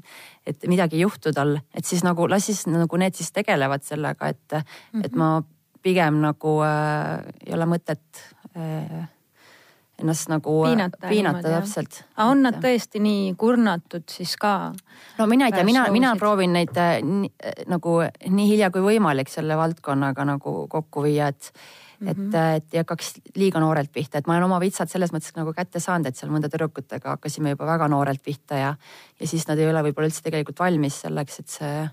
et 0.49 0.69
midagi 0.71 0.99
ei 0.99 1.05
juhtu 1.05 1.35
tal, 1.37 1.59
et 1.75 1.89
siis 1.89 2.05
nagu 2.07 2.29
las 2.31 2.49
siis 2.49 2.65
nagu 2.71 3.01
need 3.01 3.19
siis 3.19 3.33
tegelevad 3.35 3.85
sellega, 3.87 4.33
et 4.33 4.59
mm, 4.59 4.65
-hmm. 4.65 5.05
et 5.05 5.19
ma 5.19 5.31
pigem 5.83 6.23
nagu 6.23 6.59
äh, 6.65 7.25
ei 7.47 7.55
ole 7.55 7.69
mõtet 7.71 8.25
äh, 8.57 9.07
ennast 9.99 10.31
nagu 10.31 10.61
Piinata 10.65 11.09
piinata 11.09 11.49
jah. 11.49 11.63
täpselt. 11.63 12.05
aga 12.17 12.29
on 12.31 12.45
nad 12.47 12.61
tõesti 12.63 13.03
nii 13.03 13.35
kurnatud 13.39 14.07
siis 14.11 14.37
ka? 14.41 14.73
no 15.19 15.27
mina 15.27 15.49
ei 15.51 15.57
tea, 15.57 15.67
mina, 15.67 15.89
mina 15.95 16.15
proovin 16.21 16.55
neid 16.55 16.77
äh, 16.79 16.99
nii, 17.03 17.33
äh, 17.43 17.67
nagu 17.71 17.99
nii 18.29 18.49
hilja 18.53 18.71
kui 18.75 18.85
võimalik 18.85 19.33
selle 19.33 19.59
valdkonnaga 19.59 20.25
nagu 20.29 20.61
kokku 20.71 21.03
viia, 21.09 21.29
et 21.35 21.53
mm, 21.53 21.89
Mhm. 22.01 22.11
-hmm. 22.11 22.35
et, 22.35 22.57
et 22.57 22.75
ei 22.75 22.79
hakkaks 22.79 23.13
liiga 23.35 23.61
noorelt 23.61 23.91
pihta, 23.93 24.19
et 24.19 24.27
ma 24.27 24.37
olen 24.37 24.47
oma 24.47 24.61
vitsad 24.61 24.91
selles 24.91 25.11
mõttes 25.13 25.35
nagu 25.35 25.53
kätte 25.53 25.81
saanud, 25.83 26.07
et 26.07 26.17
seal 26.17 26.31
mõnda 26.31 26.51
tüdrukutega 26.51 27.17
hakkasime 27.17 27.51
juba 27.57 27.67
väga 27.67 27.89
noorelt 27.89 28.23
pihta 28.23 28.55
ja, 28.55 28.75
ja 29.21 29.27
siis 29.27 29.49
nad 29.49 29.59
ei 29.59 29.67
ole 29.67 29.83
võib-olla 29.83 30.07
üldse 30.07 30.23
tegelikult 30.23 30.59
valmis 30.63 31.01
selleks, 31.03 31.41
et 31.41 31.49
see, 31.49 31.89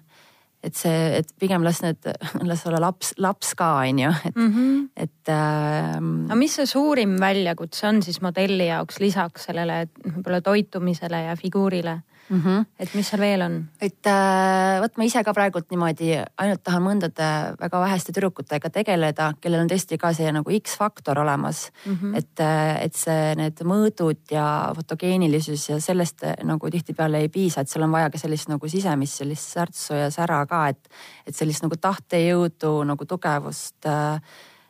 et 0.66 0.78
see, 0.78 1.20
et 1.20 1.30
pigem 1.40 1.64
las 1.66 1.82
need, 1.84 2.10
las 2.50 2.66
olla 2.66 2.82
laps, 2.88 3.14
laps 3.22 3.54
ka 3.58 3.70
on 3.84 4.00
ju, 4.02 4.12
et 4.26 4.36
mm, 4.36 4.52
-hmm. 4.56 4.90
et 4.96 5.30
ähm, 5.30 6.26
aga 6.26 6.36
mis 6.36 6.56
see 6.56 6.66
suurim 6.66 7.20
väljakutse 7.22 7.88
on 7.88 8.02
siis 8.02 8.22
modelli 8.22 8.68
jaoks 8.68 9.00
lisaks 9.00 9.46
sellele 9.50 9.82
et 9.82 9.92
võib-olla 10.06 10.42
toitumisele 10.42 11.24
ja 11.30 11.36
figuurile? 11.36 12.02
mm. 12.30 12.42
-hmm. 12.42 12.66
et 12.80 12.94
mis 12.96 13.10
seal 13.10 13.22
veel 13.22 13.42
on? 13.42 13.58
et 13.82 14.08
äh, 14.08 14.82
vot 14.82 14.98
ma 14.98 15.08
ise 15.08 15.24
ka 15.24 15.34
praegult 15.34 15.70
niimoodi 15.72 16.12
ainult 16.38 16.64
tahan 16.64 16.84
mõndade 16.84 17.30
väga 17.60 17.82
väheste 17.82 18.14
tüdrukutega 18.16 18.70
tegeleda, 18.70 19.34
kellel 19.42 19.66
on 19.66 19.72
tõesti 19.72 19.98
ka 20.02 20.14
see 20.14 20.32
nagu 20.32 20.52
X-faktor 20.60 21.20
olemas 21.20 21.72
mm. 21.86 21.98
-hmm. 22.02 22.18
et, 22.18 22.46
et 22.86 22.96
see, 22.96 23.36
need 23.36 23.62
mõõdud 23.64 24.32
ja 24.32 24.72
fotogeenilisus 24.76 25.70
ja 25.70 25.80
sellest 25.80 26.24
äh, 26.24 26.36
nagu 26.44 26.70
tihtipeale 26.70 27.20
ei 27.26 27.30
piisa, 27.30 27.62
et 27.62 27.70
seal 27.70 27.84
on 27.84 27.92
vaja 27.92 28.10
ka 28.10 28.18
sellist 28.18 28.50
nagu 28.50 28.68
sisemist 28.68 29.22
sellist 29.22 29.54
särtsu 29.58 29.94
ja 29.94 30.10
sära 30.12 30.46
ka, 30.46 30.68
et, 30.68 30.90
et 31.28 31.36
sellist 31.36 31.64
nagu 31.64 31.76
tahtejõudu 31.76 32.84
nagu 32.84 33.06
tugevust. 33.06 33.86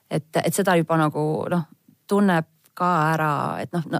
et, 0.09 0.37
et 0.43 0.53
seda 0.53 0.75
juba 0.75 0.97
nagu 0.97 1.45
noh, 1.49 1.63
tunneb 2.07 2.45
ka 2.73 2.89
ära, 3.13 3.31
et 3.63 3.71
noh 3.73 3.85
no,, 3.89 3.99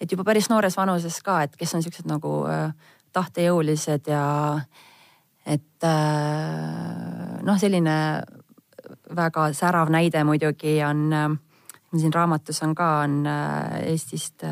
et 0.00 0.12
juba 0.12 0.24
päris 0.26 0.48
noores 0.50 0.76
vanuses 0.78 1.20
ka, 1.24 1.42
et 1.44 1.56
kes 1.58 1.74
on 1.74 1.84
siuksed 1.84 2.08
nagu 2.10 2.40
äh, 2.50 2.70
tahtejõulised 3.16 4.10
ja 4.12 4.22
et 5.48 5.86
äh, 5.86 7.42
noh, 7.42 7.58
selline 7.58 7.98
väga 9.16 9.50
särav 9.56 9.90
näide 9.92 10.22
muidugi 10.28 10.78
on 10.86 11.04
äh, 11.16 11.28
siin 11.96 12.12
raamatus 12.14 12.62
on 12.66 12.74
ka, 12.76 12.88
on 13.06 13.22
Eestist 13.80 14.44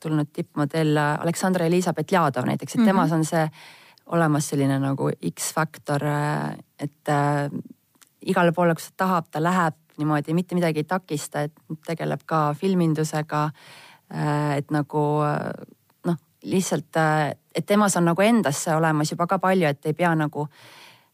tulnud 0.00 0.28
tippmodell 0.36 0.98
Aleksandra 1.00 1.64
Elizabeth 1.64 2.12
Ljadov 2.12 2.44
näiteks, 2.44 2.74
et 2.74 2.80
mm 2.80 2.84
-hmm. 2.84 2.88
temas 2.92 3.12
on 3.12 3.24
see 3.24 3.46
olemas 4.06 4.48
selline 4.48 4.78
nagu 4.78 5.10
X-faktor, 5.30 6.02
et 6.78 7.08
äh, 7.08 7.48
igale 8.20 8.52
poole, 8.52 8.74
kus 8.74 8.90
ta 8.90 9.06
tahab, 9.06 9.24
ta 9.30 9.42
läheb 9.42 9.74
niimoodi, 9.98 10.34
mitte 10.34 10.54
midagi 10.54 10.78
ei 10.78 10.84
takista, 10.84 11.40
et 11.40 11.52
tegeleb 11.86 12.20
ka 12.26 12.54
filmindusega 12.54 13.44
äh, 13.44 13.52
et 14.12 14.70
nagu 14.74 15.02
äh, 15.24 15.50
noh, 16.08 16.16
lihtsalt, 16.44 17.00
et 17.54 17.66
temas 17.66 17.96
on 17.96 18.04
nagu 18.10 18.22
endasse 18.24 18.74
olemas 18.76 19.12
juba 19.12 19.26
ka 19.30 19.38
palju, 19.42 19.68
et 19.68 19.86
ei 19.90 19.94
pea 19.96 20.14
nagu 20.18 20.46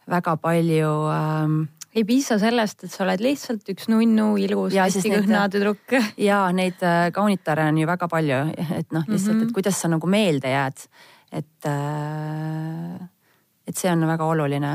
väga 0.08 0.36
palju 0.40 0.92
ähm, 1.12 1.58
ei 1.94 2.04
piisa 2.04 2.36
sellest, 2.38 2.84
et 2.84 2.92
sa 2.92 3.04
oled 3.04 3.22
lihtsalt 3.24 3.68
üks 3.72 3.88
nunnu, 3.90 4.32
ilus, 4.40 4.74
Jaa, 4.74 4.86
hästi 4.86 5.00
sest 5.00 5.08
need- 5.08 5.24
kõhna 5.24 5.46
tüdruk. 5.52 5.94
ja 6.28 6.40
neid 6.54 6.82
äh, 6.86 7.08
kaunitare 7.14 7.68
on 7.70 7.78
ju 7.80 7.88
väga 7.88 8.08
palju, 8.12 8.40
et 8.78 8.92
noh, 8.94 9.06
lihtsalt 9.08 9.46
et 9.46 9.54
kuidas 9.56 9.80
sa 9.80 9.90
nagu 9.90 10.10
meelde 10.10 10.52
jääd, 10.52 10.84
et 11.32 11.70
äh, 11.70 13.08
et 13.68 13.76
see 13.76 13.90
on 13.92 14.06
väga 14.08 14.24
oluline 14.24 14.70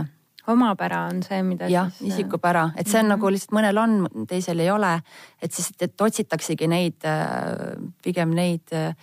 omapära 0.47 1.06
on 1.10 1.23
see, 1.23 1.43
mida 1.43 1.69
jah, 1.71 1.91
siis. 1.91 2.12
äh, 2.12 2.13
isikupära, 2.13 2.69
et 2.75 2.88
see 2.88 2.99
on 2.99 3.06
mm 3.06 3.12
-hmm. 3.12 3.15
nagu 3.15 3.32
lihtsalt 3.32 3.58
mõnel 3.58 3.77
on, 3.79 4.25
teisel 4.27 4.60
ei 4.60 4.71
ole, 4.71 5.01
et 5.41 5.51
siis, 5.53 5.71
et 5.79 6.01
otsitaksegi 6.01 6.67
neid, 6.67 7.06
pigem 8.03 8.29
neid 8.36 8.73
äh, 8.73 8.95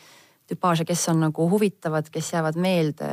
tüpaaže, 0.51 0.85
kes 0.85 1.09
on 1.13 1.21
nagu 1.21 1.51
huvitavad, 1.51 2.11
kes 2.11 2.33
jäävad 2.33 2.59
meelde, 2.59 3.09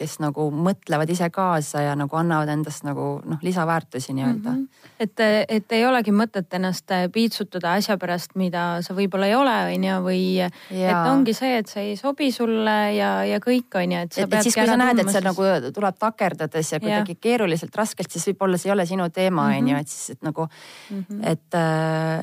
kes 0.00 0.16
nagu 0.22 0.48
mõtlevad 0.54 1.10
ise 1.12 1.28
kaasa 1.30 1.84
ja 1.84 1.96
nagu 1.98 2.16
annavad 2.16 2.48
endast 2.48 2.86
nagu 2.88 3.20
noh, 3.24 3.40
lisaväärtusi 3.44 4.14
nii-öelda 4.16 4.54
mm. 4.54 4.62
-hmm. 4.64 4.94
et, 5.06 5.24
et 5.48 5.72
ei 5.76 5.84
olegi 5.86 6.14
mõtet 6.16 6.56
ennast 6.56 6.88
piitsutada 7.12 7.74
asja 7.76 7.98
pärast, 8.00 8.32
mida 8.40 8.80
sa 8.86 8.96
võib-olla 8.96 9.28
ei 9.28 9.34
ole, 9.36 9.56
onju, 9.74 9.98
või 10.06 10.22
Jaa. 10.38 10.50
et 10.90 11.10
ongi 11.12 11.34
see, 11.36 11.58
et 11.60 11.68
see 11.68 11.90
ei 11.90 11.96
sobi 12.00 12.30
sulle 12.32 12.76
ja, 12.96 13.10
ja 13.28 13.38
kõik 13.44 13.76
onju, 13.82 13.98
et 14.06 14.12
sa 14.12 14.24
et, 14.24 14.30
peadki 14.30 14.48
siis, 14.50 14.54
kui 14.56 14.64
ära 14.64 14.72
sa 14.72 14.80
näed, 14.80 14.98
et 14.98 15.06
tundma 15.06 15.12
see 15.12 15.26
nagu 15.28 15.72
tuleb 15.76 15.98
takerdades 15.98 16.72
ja 16.72 16.80
kuidagi 16.80 17.14
keeruliselt, 17.20 17.76
raskelt, 17.76 18.10
siis 18.10 18.26
võib-olla 18.30 18.58
see 18.58 18.70
ei 18.70 18.72
ole 18.72 18.86
sinu 18.86 19.08
teema, 19.10 19.48
Mhm. 19.50 19.58
on 19.58 19.68
ju, 19.68 19.76
et 19.76 19.88
siis, 19.88 20.10
et 20.10 20.22
nagu 20.22 20.46
mm, 20.46 21.04
-hmm. 21.10 21.20
et, 21.32 21.54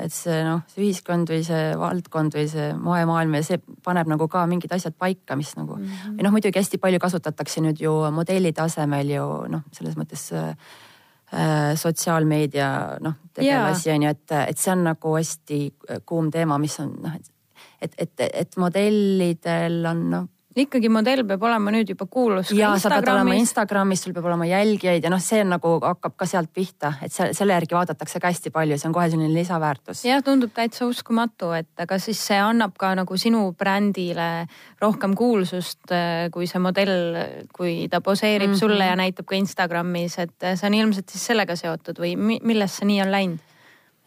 et 0.04 0.12
see 0.12 0.44
noh, 0.44 0.60
see 0.66 0.84
ühiskond 0.84 1.30
või 1.30 1.42
see 1.44 1.76
valdkond 1.78 2.34
või 2.34 2.48
see 2.48 2.72
moemaailm 2.74 3.34
ja 3.34 3.42
see 3.42 3.60
paneb 3.84 4.06
nagu 4.08 4.28
ka 4.28 4.46
mingid 4.46 4.72
asjad 4.72 4.94
paika, 4.98 5.36
mis 5.36 5.54
nagu 5.56 5.76
mm 5.76 5.82
Mhm. 5.82 5.94
-hmm. 5.94 6.16
või 6.18 6.22
noh, 6.22 6.32
muidugi 6.32 6.58
hästi 6.58 6.78
palju 6.78 6.98
kasutatakse 6.98 7.60
nüüd 7.68 7.80
ju 7.84 7.94
modelli 8.14 8.52
tasemel 8.56 9.14
ju 9.14 9.24
noh, 9.52 9.64
selles 9.76 9.96
mõttes 10.00 10.28
äh, 10.36 10.52
sotsiaalmeedia 11.76 12.68
noh, 13.04 13.18
tegelasi 13.36 13.92
on 13.94 14.08
ju, 14.08 14.14
et, 14.16 14.36
et 14.48 14.58
see 14.58 14.72
on 14.72 14.86
nagu 14.88 15.16
hästi 15.18 15.60
kuum 16.08 16.32
teema, 16.34 16.58
mis 16.58 16.78
on 16.84 16.94
noh, 17.04 17.18
et 17.18 17.34
et, 17.78 17.92
et, 17.98 18.22
et 18.34 18.56
modellidel 18.58 19.84
on 19.86 20.00
noh 20.10 20.26
ikkagi 20.62 20.90
modell 20.92 21.24
peab 21.28 21.42
olema 21.48 21.72
nüüd 21.74 21.90
juba 21.92 22.06
kuulus. 22.10 22.52
ja 22.56 22.70
sa 22.80 22.90
pead 22.92 23.08
olema 23.12 23.34
Instagramis, 23.38 24.02
sul 24.04 24.14
peab 24.16 24.28
olema 24.30 24.46
jälgijaid 24.48 25.04
ja 25.04 25.10
noh, 25.12 25.22
see 25.22 25.40
on 25.44 25.52
nagu 25.54 25.74
hakkab 25.84 26.16
ka 26.18 26.28
sealt 26.28 26.52
pihta, 26.54 26.94
et 27.04 27.14
see, 27.14 27.32
selle 27.36 27.56
järgi 27.56 27.76
vaadatakse 27.76 28.20
ka 28.22 28.32
hästi 28.32 28.52
palju, 28.54 28.78
see 28.78 28.88
on 28.90 28.96
kohe 28.96 29.08
selline 29.10 29.34
lisaväärtus. 29.34 30.04
jah, 30.08 30.22
tundub 30.24 30.54
täitsa 30.56 30.86
uskumatu, 30.88 31.52
et 31.58 31.84
aga 31.84 31.98
siis 32.02 32.20
see 32.30 32.38
annab 32.42 32.76
ka 32.78 32.94
nagu 32.98 33.18
sinu 33.20 33.44
brändile 33.58 34.46
rohkem 34.82 35.16
kuulsust, 35.18 35.92
kui 36.32 36.46
see 36.50 36.62
modell, 36.62 37.20
kui 37.52 37.88
ta 37.90 38.00
poseerib 38.00 38.50
mm 38.50 38.54
-hmm. 38.54 38.60
sulle 38.60 38.84
ja 38.86 38.96
näitab 38.96 39.26
ka 39.26 39.36
Instagramis, 39.36 40.18
et 40.18 40.50
see 40.54 40.66
on 40.66 40.74
ilmselt 40.74 41.08
siis 41.08 41.26
sellega 41.26 41.56
seotud 41.56 41.98
või 41.98 42.16
mi- 42.16 42.40
millest 42.42 42.80
see 42.80 42.86
nii 42.86 43.02
on 43.02 43.10
läinud? 43.12 43.38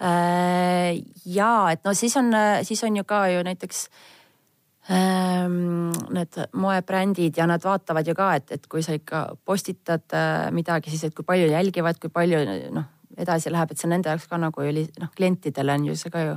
Äh, 0.02 0.98
ja 1.26 1.70
et 1.72 1.84
no 1.86 1.94
siis 1.94 2.16
on, 2.18 2.34
siis 2.66 2.84
on 2.84 2.96
ju 2.98 3.04
ka 3.04 3.28
ju 3.30 3.44
näiteks 3.46 3.84
ähm, 3.86 4.02
need 4.90 6.40
moebrändid 6.58 7.38
ja 7.38 7.46
nad 7.48 7.64
vaatavad 7.64 8.08
ju 8.08 8.16
ka, 8.18 8.32
et, 8.36 8.52
et 8.52 8.66
kui 8.68 8.82
sa 8.84 8.96
ikka 8.98 9.36
postitad 9.46 10.04
äh, 10.18 10.48
midagi, 10.52 10.90
siis 10.90 11.04
et 11.06 11.16
kui 11.16 11.26
palju 11.28 11.52
jälgivad, 11.52 12.00
kui 12.02 12.10
palju 12.10 12.42
noh, 12.74 12.88
edasi 13.18 13.52
läheb, 13.54 13.72
et 13.72 13.78
see 13.78 13.92
nende 13.92 14.10
jaoks 14.10 14.26
ka 14.32 14.40
nagu 14.42 14.66
ju 14.66 14.74
li- 14.74 14.90
noh, 15.00 15.12
klientidele 15.16 15.78
on 15.78 15.86
ju 15.92 15.96
see 16.00 16.14
ka 16.14 16.26
ju 16.26 16.36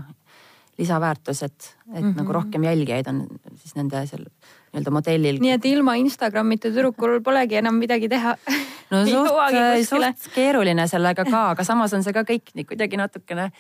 lisaväärtus, 0.79 1.43
et, 1.43 1.77
et 1.95 2.03
mm 2.03 2.11
-hmm. 2.11 2.17
nagu 2.17 2.33
rohkem 2.33 2.65
jälgijaid 2.65 3.09
on 3.09 3.27
siis 3.57 3.77
nende 3.77 4.07
seal 4.07 4.25
nii-öelda 4.25 4.91
modellil. 4.91 5.41
nii 5.41 5.51
et 5.51 5.65
ilma 5.65 5.95
Instagramita 5.95 6.69
tüdrukul 6.69 7.21
polegi 7.23 7.57
enam 7.57 7.75
midagi 7.75 8.09
teha. 8.09 8.37
no 8.91 9.07
suht 9.07 9.31
kuskile. 9.31 10.15
suht 10.17 10.35
keeruline 10.35 10.89
sellega 10.89 11.25
ka, 11.25 11.51
aga 11.51 11.65
samas 11.65 11.93
on 11.93 12.03
see 12.03 12.13
ka 12.13 12.23
kõik 12.23 12.51
nii 12.55 12.65
kuidagi 12.65 12.97
natukene 12.97 13.51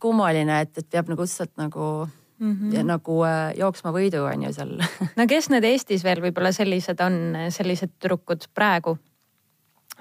kummaline, 0.00 0.60
et, 0.60 0.78
et 0.78 0.90
peab 0.90 1.08
nagu 1.08 1.22
lihtsalt 1.22 1.56
nagu 1.56 2.08
mm, 2.38 2.52
-hmm. 2.52 2.74
ja, 2.74 2.84
nagu 2.84 3.22
äh, 3.24 3.54
jooksma 3.58 3.92
võidu 3.92 4.24
on 4.24 4.42
ju 4.42 4.52
seal. 4.52 4.76
no 5.18 5.26
kes 5.26 5.50
need 5.50 5.64
Eestis 5.64 6.04
veel 6.04 6.22
võib-olla 6.22 6.52
sellised 6.52 7.00
on, 7.00 7.36
sellised 7.50 7.98
tüdrukud 7.98 8.48
praegu? 8.54 8.98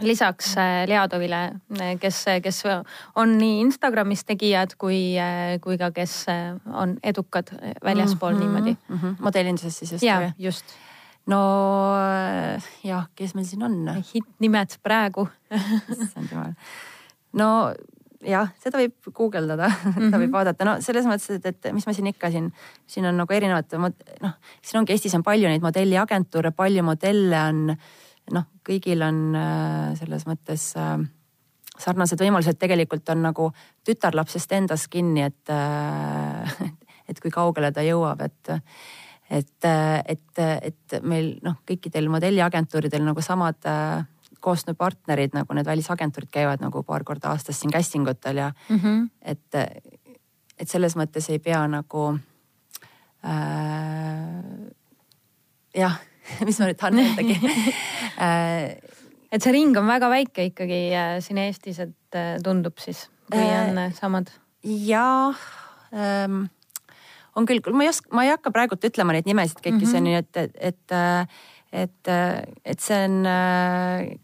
lisaks 0.01 0.57
äh, 0.57 0.87
Leadovile, 0.89 1.59
kes, 2.01 2.25
kes 2.43 2.63
on 3.15 3.35
nii 3.37 3.59
Instagramis 3.61 4.25
tegijad 4.25 4.73
kui, 4.81 5.15
kui 5.61 5.77
ka, 5.77 5.91
kes 5.93 6.15
äh, 6.31 6.55
on 6.73 6.97
edukad 7.03 7.53
väljaspool 7.83 8.33
mm 8.33 8.39
-hmm. 8.39 8.43
niimoodi. 8.43 8.77
mm. 8.89 8.97
-hmm. 8.97 9.15
modellinduses 9.19 9.79
siis 9.79 9.91
just 9.91 10.03
ja 10.03 10.19
või? 10.21 10.31
just, 10.37 10.65
no 11.25 11.39
äh, 12.55 12.63
jah, 12.83 13.05
kes 13.15 13.35
meil 13.35 13.45
siin 13.45 13.63
on? 13.63 14.03
hittnimed 14.13 14.77
praegu. 14.83 15.27
issand 16.03 16.31
jumal. 16.31 16.53
no 17.33 17.73
jah, 18.27 18.51
seda 18.61 18.79
võib 18.81 19.09
guugeldada 19.13 19.67
mm, 19.69 19.91
-hmm. 19.91 20.07
seda 20.07 20.21
võib 20.21 20.37
vaadata, 20.37 20.67
no 20.67 20.77
selles 20.81 21.07
mõttes, 21.09 21.29
et, 21.37 21.45
et 21.45 21.73
mis 21.75 21.87
ma 21.87 21.93
siin 21.95 22.07
ikka 22.13 22.31
siin, 22.33 22.51
siin 22.87 23.07
on 23.09 23.17
nagu 23.21 23.33
erinevad 23.33 23.75
noh, 23.79 24.37
siin 24.61 24.81
ongi 24.81 24.95
Eestis 24.95 25.15
on 25.17 25.23
palju 25.23 25.49
neid 25.49 25.65
modelliagentuure, 25.65 26.51
palju 26.55 26.83
modelle 26.83 27.41
on 27.49 27.65
noh, 28.31 28.47
kõigil 28.67 29.03
on 29.03 29.35
äh, 29.35 29.91
selles 29.99 30.25
mõttes 30.29 30.71
äh, 30.79 30.97
sarnased 31.79 32.21
võimalused 32.21 32.59
tegelikult 32.59 33.09
on 33.13 33.23
nagu 33.25 33.49
tütarlapsest 33.85 34.51
endast 34.59 34.89
kinni, 34.93 35.25
et 35.27 35.53
äh, 35.53 36.57
et 37.09 37.19
kui 37.19 37.31
kaugele 37.33 37.71
ta 37.71 37.83
jõuab, 37.85 38.21
et 38.21 38.57
et, 39.33 39.65
et, 39.65 40.39
et 40.39 40.95
meil 41.01 41.37
noh, 41.41 41.55
kõikidel 41.65 42.09
modelliagentuuridel 42.11 43.01
nagu 43.05 43.21
samad 43.23 43.65
äh, 43.65 44.03
koostööpartnerid 44.43 45.35
nagu 45.37 45.55
need 45.55 45.67
välisagentuurid 45.69 46.31
käivad 46.33 46.63
nagu 46.63 46.83
paar 46.87 47.03
korda 47.07 47.31
aastas 47.33 47.59
siin 47.59 47.73
casting 47.73 48.07
utel 48.09 48.37
ja 48.43 48.51
mm. 48.69 48.79
-hmm. 48.79 49.09
et, 49.21 49.55
et 50.59 50.69
selles 50.69 50.97
mõttes 50.99 51.29
ei 51.31 51.39
pea 51.39 51.67
nagu 51.67 52.19
äh, 53.25 54.71
jah, 55.75 55.99
mis 56.47 56.59
ma 56.59 56.69
nüüd 56.69 56.79
tahan 56.79 56.99
öeldagi 56.99 57.39
et 59.33 59.41
see 59.41 59.51
ring 59.55 59.77
on 59.77 59.87
väga 59.89 60.09
väike 60.09 60.49
ikkagi 60.51 60.81
äh, 60.93 61.17
siin 61.25 61.41
Eestis, 61.41 61.79
et 61.79 62.15
äh, 62.15 62.37
tundub 62.43 62.77
siis, 62.77 63.07
kui 63.31 63.41
Äh, 63.41 63.69
on 63.69 63.77
äh, 63.77 63.93
samad. 63.93 64.29
jah 64.63 65.35
ähm, 65.93 66.45
on 67.35 67.45
küll, 67.45 67.61
ma 67.73 67.83
ei 67.83 67.89
oska, 67.89 68.13
ma 68.13 68.23
ei 68.23 68.31
hakka 68.31 68.51
praegult 68.53 68.85
ütlema 68.85 69.15
neid 69.15 69.27
nimesid 69.27 69.59
kõiki 69.59 69.71
mm, 69.73 69.81
-hmm. 69.81 69.91
see 69.91 69.97
on 69.97 70.07
nii, 70.07 70.15
et, 70.21 70.37
et, 70.37 70.55
et 70.69 70.95
et, 71.73 72.09
et 72.65 72.81
see 72.83 72.97
on, 73.07 73.15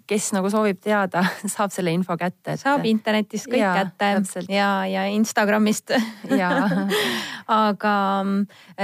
kes 0.10 0.28
nagu 0.36 0.52
soovib 0.54 0.78
teada, 0.84 1.24
saab 1.56 1.74
selle 1.74 1.94
info 1.96 2.14
kätte 2.20 2.54
et.... 2.54 2.62
saab 2.62 2.86
internetist 2.86 3.50
kõik 3.50 3.64
ja, 3.64 3.72
kätte 3.80 4.12
täpselt. 4.20 4.52
ja, 4.54 4.70
ja 4.90 5.08
Instagramist 5.10 5.96
aga 7.66 7.94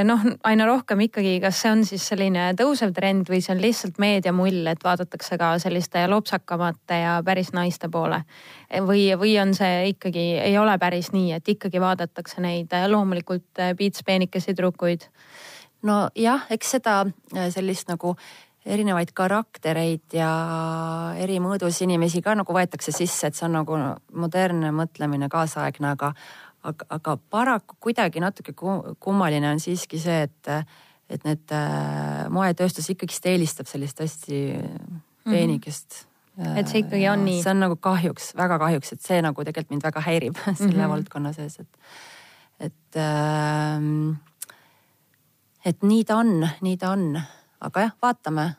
noh, 0.10 0.25
aina 0.49 0.67
rohkem 0.69 1.06
ikkagi, 1.06 1.38
kas 1.43 1.62
see 1.62 1.73
on 1.75 1.86
siis 1.86 2.08
selline 2.10 2.47
tõusev 2.58 2.95
trend 2.97 3.30
või 3.30 3.43
see 3.45 3.54
on 3.54 3.62
lihtsalt 3.62 4.01
meediamull, 4.01 4.63
et 4.71 4.82
vaadatakse 4.84 5.38
ka 5.41 5.54
selliste 5.62 6.08
lopsakamate 6.10 7.01
ja 7.04 7.19
päris 7.25 7.54
naiste 7.54 7.91
poole? 7.93 8.23
või, 8.82 9.12
või 9.19 9.36
on 9.39 9.54
see 9.54 9.91
ikkagi, 9.93 10.25
ei 10.41 10.58
ole 10.58 10.73
päris 10.82 11.12
nii, 11.13 11.36
et 11.38 11.54
ikkagi 11.54 11.82
vaadatakse 11.82 12.41
neid 12.41 12.73
loomulikult 12.89 13.62
piitspeenikesi 13.78 14.56
tüdrukuid? 14.56 15.06
nojah, 15.86 16.47
eks 16.49 16.75
seda 16.78 17.04
sellist 17.54 17.91
nagu 17.91 18.15
erinevaid 18.65 19.12
karaktereid 19.13 20.15
ja 20.17 20.30
eri 21.21 21.38
mõõdus 21.43 21.78
inimesi 21.86 22.21
ka 22.25 22.34
nagu 22.38 22.56
võetakse 22.56 22.93
sisse, 22.95 23.30
et 23.30 23.38
see 23.38 23.45
on 23.47 23.60
nagu 23.60 23.78
modernne 24.17 24.71
mõtlemine, 24.75 25.30
kaasaegne, 25.32 25.91
aga, 25.93 26.12
aga, 26.65 26.88
aga 26.97 27.15
paraku 27.30 27.78
kuidagi 27.88 28.23
natuke 28.23 28.56
kummaline 28.58 29.51
on 29.54 29.62
siiski 29.62 30.01
see, 30.01 30.25
et, 30.25 30.51
et 31.10 31.30
need 31.30 31.54
äh, 31.54 32.25
moetööstus 32.34 32.89
ikkagist 32.95 33.30
eelistab 33.30 33.69
sellist 33.69 34.01
hästi 34.01 34.41
peenikest 35.25 36.01
mm. 36.01 36.43
-hmm. 36.43 36.60
et 36.60 36.67
see 36.67 36.82
ikkagi 36.82 37.10
on 37.10 37.25
nii? 37.25 37.43
see 37.43 37.54
on 37.54 37.63
nagu 37.67 37.78
kahjuks, 37.78 38.34
väga 38.38 38.60
kahjuks, 38.60 38.93
et 38.93 39.01
see 39.01 39.21
nagu 39.21 39.45
tegelikult 39.45 39.78
mind 39.78 39.89
väga 39.91 40.06
häirib 40.10 40.41
selle 40.41 40.73
mm 40.73 40.80
-hmm. 40.80 40.89
valdkonna 40.89 41.34
sees, 41.34 41.60
et, 41.60 41.78
et 42.60 42.97
äh, 42.97 43.82
et 45.65 45.84
nii 45.84 46.04
ta 46.04 46.17
on, 46.17 46.47
nii 46.62 46.78
ta 46.78 46.91
on 46.97 47.21
aga 47.61 47.85
jah, 47.87 47.93
vaatame, 48.01 48.49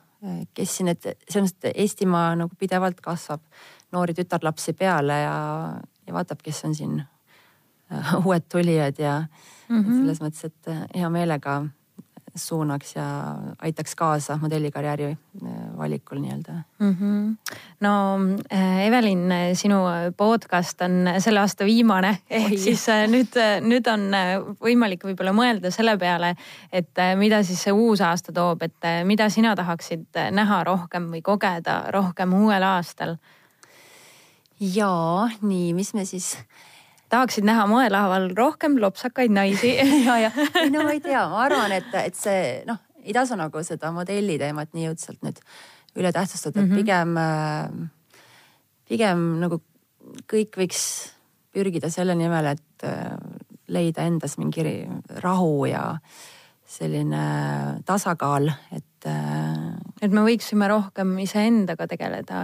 kes 0.55 0.77
siin, 0.77 0.89
et 0.89 1.03
selles 1.29 1.53
mõttes, 1.53 1.71
et 1.71 1.83
Eestimaa 1.85 2.35
nagu 2.39 2.57
pidevalt 2.59 3.01
kasvab 3.01 3.43
noori 3.93 4.15
tütarlapsi 4.15 4.73
peale 4.73 5.21
ja, 5.23 5.37
ja 6.07 6.15
vaatab, 6.17 6.43
kes 6.43 6.65
on 6.65 6.75
siin 6.75 6.97
uued 8.25 8.49
tulijad 8.53 8.99
ja 8.99 9.19
mm 9.69 9.83
-hmm. 9.83 9.99
selles 9.99 10.21
mõttes, 10.21 10.45
et 10.45 10.95
hea 10.95 11.11
meelega 11.11 11.63
suunaks 12.37 12.97
ja 12.97 13.05
aitaks 13.59 13.95
kaasa 13.95 14.39
modellikarjääri 14.43 15.05
äh, 15.11 15.53
valikul 15.77 16.21
nii-öelda 16.21 16.53
mm. 16.79 16.97
-hmm. 17.01 17.55
no 17.81 18.19
äh, 18.53 18.87
Evelin, 18.87 19.29
sinu 19.55 19.77
podcast 20.17 20.83
on 20.83 21.09
selle 21.19 21.41
aasta 21.41 21.65
viimane, 21.65 22.19
ehk 22.31 22.59
siis 22.59 22.89
äh, 22.89 23.07
nüüd, 23.09 23.39
nüüd 23.61 23.89
on 23.93 24.11
võimalik 24.61 25.05
võib-olla 25.05 25.33
mõelda 25.33 25.71
selle 25.71 25.97
peale, 25.99 26.35
et 26.73 27.03
mida 27.17 27.43
siis 27.43 27.63
see 27.63 27.73
uus 27.73 28.01
aasta 28.01 28.33
toob, 28.33 28.63
et 28.63 28.91
mida 29.05 29.29
sina 29.31 29.57
tahaksid 29.57 30.23
näha 30.31 30.65
rohkem 30.65 31.11
või 31.13 31.23
kogeda 31.23 31.85
rohkem 31.91 32.33
uuel 32.35 32.63
aastal? 32.63 33.17
ja 34.61 35.29
nii, 35.43 35.73
mis 35.75 35.95
me 35.95 36.05
siis 36.05 36.37
tahaksid 37.13 37.47
näha 37.47 37.67
moelaval 37.71 38.31
rohkem 38.37 38.79
lopsakaid 38.83 39.33
naisi 39.35 39.75
ja, 40.07 40.19
ja 40.27 40.31
no 40.73 40.83
ma 40.83 40.95
ei 40.95 41.01
tea, 41.05 41.23
ma 41.31 41.45
arvan, 41.47 41.75
et, 41.77 41.89
et 42.03 42.19
see 42.19 42.63
noh, 42.69 42.81
ei 43.05 43.15
tasu 43.17 43.39
nagu 43.39 43.63
seda 43.67 43.93
modelli 43.95 44.39
teemat 44.43 44.73
nii 44.77 44.91
õudselt 44.91 45.23
nüüd 45.27 45.41
üle 45.97 46.13
tähtsustada 46.13 46.61
mm, 46.61 46.67
-hmm. 46.67 46.69
et 46.69 46.71
mhm. 46.71 46.81
pigem, 46.83 47.17
äh, 47.17 48.23
pigem 48.89 49.27
nagu 49.43 49.61
kõik 50.31 50.59
võiks 50.61 50.83
pürgida 51.57 51.91
selle 51.91 52.15
nimel, 52.19 52.53
et 52.53 52.85
äh, 52.85 53.17
leida 53.73 54.05
endas 54.07 54.37
mingi 54.39 54.63
rahu 55.23 55.67
ja 55.67 55.99
selline 56.67 57.25
tasakaal, 57.87 58.51
et. 58.75 59.07
Äh, 59.07 59.77
et 60.03 60.13
me 60.13 60.25
võiksime 60.27 60.69
rohkem 60.71 61.15
iseendaga 61.23 61.87
tegeleda, 61.89 62.41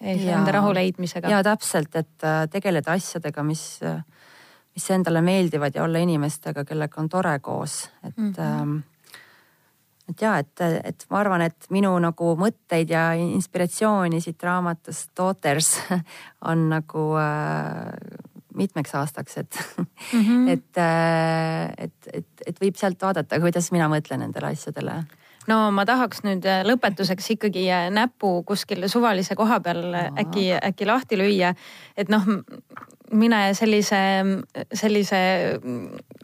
iseenda 0.00 0.52
rahu 0.58 0.74
leidmisega. 0.76 1.30
ja 1.32 1.42
täpselt, 1.46 1.94
et 1.96 2.26
äh, 2.26 2.44
tegeleda 2.52 2.96
asjadega, 2.96 3.42
mis, 3.46 3.64
mis 4.76 4.90
endale 4.92 5.24
meeldivad 5.24 5.74
ja 5.74 5.86
olla 5.86 6.02
inimestega, 6.04 6.66
kellega 6.68 7.00
on 7.00 7.08
tore 7.08 7.38
koos, 7.40 7.86
et 8.02 8.16
mm. 8.16 8.36
-hmm 8.36 8.84
et 10.08 10.22
ja, 10.22 10.36
et, 10.38 10.60
et 10.84 11.06
ma 11.10 11.18
arvan, 11.18 11.42
et 11.46 11.68
minu 11.74 11.90
nagu 12.02 12.34
mõtteid 12.38 12.90
ja 12.94 13.08
inspiratsiooni 13.18 14.20
siit 14.22 14.42
raamatust 14.46 15.10
Daughters 15.18 15.72
on 16.50 16.68
nagu 16.70 17.08
äh, 17.18 17.90
mitmeks 18.56 18.94
aastaks, 18.98 19.38
et 19.42 19.60
mm, 19.78 19.86
-hmm. 20.22 20.48
et, 20.54 20.82
et, 21.78 22.10
et, 22.12 22.42
et 22.46 22.60
võib 22.62 22.76
sealt 22.76 23.02
vaadata, 23.02 23.40
kuidas 23.40 23.70
mina 23.72 23.88
mõtlen 23.92 24.24
nendele 24.24 24.52
asjadele 24.52 25.02
no 25.50 25.58
ma 25.70 25.84
tahaks 25.86 26.24
nüüd 26.26 26.46
äh, 26.48 26.62
lõpetuseks 26.66 27.30
ikkagi 27.36 27.66
äh, 27.70 27.88
näpu 27.94 28.42
kuskil 28.46 28.88
suvalise 28.90 29.36
koha 29.38 29.60
peal 29.60 29.94
äkki, 29.94 30.50
äkki 30.56 30.86
lahti 30.86 31.18
lüüa. 31.18 31.54
et 31.96 32.08
noh, 32.08 32.24
mine 33.12 33.54
sellise, 33.54 34.00
sellise 34.72 35.20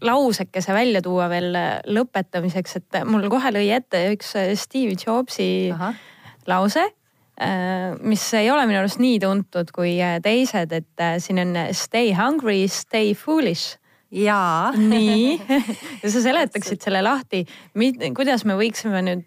lausekese 0.01 0.75
välja 0.75 1.03
tuua 1.03 1.29
veel 1.31 1.55
lõpetamiseks, 1.87 2.77
et 2.77 3.05
mul 3.07 3.29
kohe 3.31 3.55
lõi 3.55 3.71
ette 3.77 4.09
üks 4.16 4.35
Steve 4.59 4.99
Jobsi 5.07 5.71
Aha. 5.75 5.95
lause 6.47 6.83
Äh, 6.83 7.02
mis 8.02 8.24
ei 8.38 8.50
ole 8.50 8.66
minu 8.68 8.83
arust 8.83 9.00
nii 9.02 9.18
tuntud 9.22 9.70
kui 9.74 9.96
äh, 10.02 10.18
teised, 10.22 10.72
et 10.72 11.00
äh, 11.02 11.18
siin 11.22 11.40
on 11.42 11.57
stay 11.76 12.12
hungry, 12.16 12.66
stay 12.68 13.14
foolish. 13.18 13.78
Jaa. 14.12 14.74
nii, 14.76 15.38
sa 16.12 16.20
seletaksid 16.20 16.83
selle 16.85 17.00
lahti, 17.00 17.46
kuidas 18.12 18.42
me 18.44 18.59
võiksime 18.59 19.00
nüüd 19.07 19.24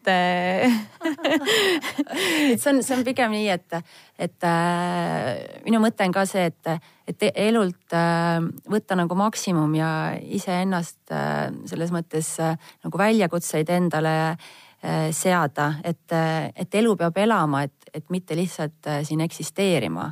see 2.62 2.70
on, 2.70 2.84
see 2.86 2.94
on 2.94 3.02
pigem 3.08 3.34
nii, 3.34 3.48
et, 3.50 3.80
et 4.28 4.46
äh, 4.46 5.42
minu 5.66 5.82
mõte 5.82 6.06
on 6.06 6.14
ka 6.14 6.28
see, 6.30 6.52
et, 6.52 6.86
et 7.10 7.26
elult 7.34 7.98
äh, 7.98 8.38
võtta 8.70 8.94
nagu 9.00 9.18
maksimum 9.18 9.74
ja 9.74 9.90
iseennast 10.22 11.02
äh, 11.10 11.50
selles 11.66 11.90
mõttes 11.96 12.36
äh, 12.38 12.54
nagu 12.86 13.02
väljakutseid 13.02 13.74
endale 13.74 14.16
äh, 14.36 14.54
Äh, 14.86 15.12
seada, 15.12 15.74
et, 15.84 16.12
äh, 16.12 16.52
et 16.56 16.76
elu 16.78 16.92
peab 17.00 17.16
elama, 17.18 17.64
et, 17.66 17.85
et 17.96 18.12
mitte 18.14 18.38
lihtsalt 18.38 18.90
äh, 18.92 19.02
siin 19.08 19.24
eksisteerima. 19.26 20.12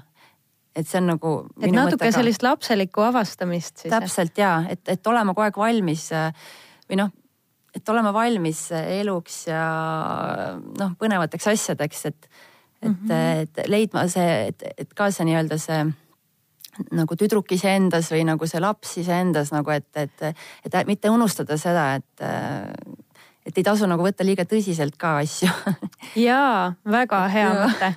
et 0.76 0.88
see 0.90 0.98
on 0.98 1.12
nagu. 1.14 1.34
et 1.62 1.72
natuke 1.72 2.00
mõttega... 2.00 2.16
sellist 2.18 2.44
lapselikku 2.44 3.04
avastamist 3.06 3.84
siis. 3.84 3.92
täpselt 3.94 4.38
ja, 4.38 4.64
et, 4.70 4.82
et 4.90 5.08
olema 5.08 5.36
kogu 5.36 5.46
aeg 5.46 5.60
valmis 5.62 6.08
või 6.90 6.98
noh, 6.98 7.12
et 7.76 7.90
olema 7.90 8.14
valmis 8.14 8.68
eluks 8.72 9.44
ja 9.50 9.64
noh, 10.80 10.96
põnevateks 11.00 11.52
asjadeks, 11.54 12.06
et, 12.10 12.30
et 12.82 12.90
mm, 12.90 12.96
-hmm. 13.10 13.44
et 13.44 13.70
leidma 13.70 14.08
see, 14.08 14.48
et, 14.48 14.66
et 14.78 14.94
ka 14.94 15.12
see 15.12 15.30
nii-öelda 15.30 15.60
see 15.62 15.84
nagu 16.94 17.16
tüdruk 17.18 17.52
iseendas 17.54 18.10
või 18.14 18.24
nagu 18.26 18.48
see 18.50 18.62
laps 18.62 18.98
iseendas 19.02 19.52
nagu, 19.54 19.70
et, 19.74 19.90
et, 19.98 20.24
et 20.66 20.78
mitte 20.90 21.10
unustada 21.14 21.58
seda, 21.62 21.94
et 22.00 22.24
et 23.46 23.58
ei 23.58 23.64
tasu 23.66 23.88
nagu 23.90 24.04
võtta 24.06 24.26
liiga 24.26 24.46
tõsiselt 24.48 24.96
ka 25.00 25.18
asju. 25.22 25.50
Jaa, 26.20 26.74
väga 26.86 27.28
hea 27.36 27.50
mõte. 27.58 27.94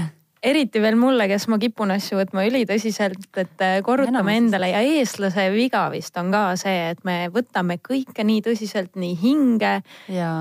Eriti 0.50 0.80
veel 0.80 0.96
mulle, 0.96 1.26
kes 1.28 1.48
ma 1.52 1.58
kipun 1.60 1.92
asju 1.92 2.16
võtma 2.16 2.46
ülitõsiselt, 2.48 3.28
et 3.42 3.64
äh, 3.64 3.82
korrutame 3.84 4.38
endale. 4.40 4.70
Ja 4.72 4.80
eestlase 4.80 5.50
viga 5.52 5.82
vist 5.92 6.16
on 6.16 6.32
ka 6.32 6.56
see, 6.60 6.94
et 6.94 7.02
me 7.04 7.28
võtame 7.32 7.76
kõike 7.84 8.24
nii 8.24 8.40
tõsiselt, 8.46 8.96
nii 8.96 9.18
hinge. 9.20 9.74
ja, 10.08 10.32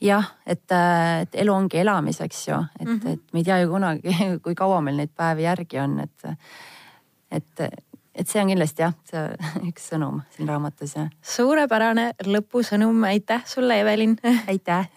jah, 0.00 0.26
et, 0.46 0.64
äh, 0.72 1.20
et 1.26 1.32
elu 1.44 1.52
ongi 1.52 1.76
elamiseks 1.82 2.48
ju, 2.48 2.56
et 2.80 2.88
mm, 2.88 2.96
-hmm. 2.96 3.12
et 3.12 3.20
me 3.32 3.38
ei 3.42 3.44
tea 3.44 3.58
ju 3.60 3.68
kunagi, 3.74 4.16
kui 4.44 4.54
kaua 4.56 4.80
meil 4.80 4.96
neid 4.96 5.12
päevi 5.16 5.42
järgi 5.44 5.76
on, 5.84 6.00
et, 6.00 6.18
et 7.30 7.60
et 8.20 8.28
see 8.28 8.42
on 8.42 8.52
kindlasti 8.52 8.84
jah, 8.86 8.96
see 9.10 9.26
üks 9.70 9.90
sõnum 9.92 10.22
siin 10.36 10.50
raamatus 10.50 10.96
ja. 10.98 11.06
suurepärane 11.36 12.10
lõpusõnum, 12.28 13.04
aitäh 13.10 13.46
sulle, 13.48 13.80
Evelin. 13.80 14.18
aitäh 14.48 14.90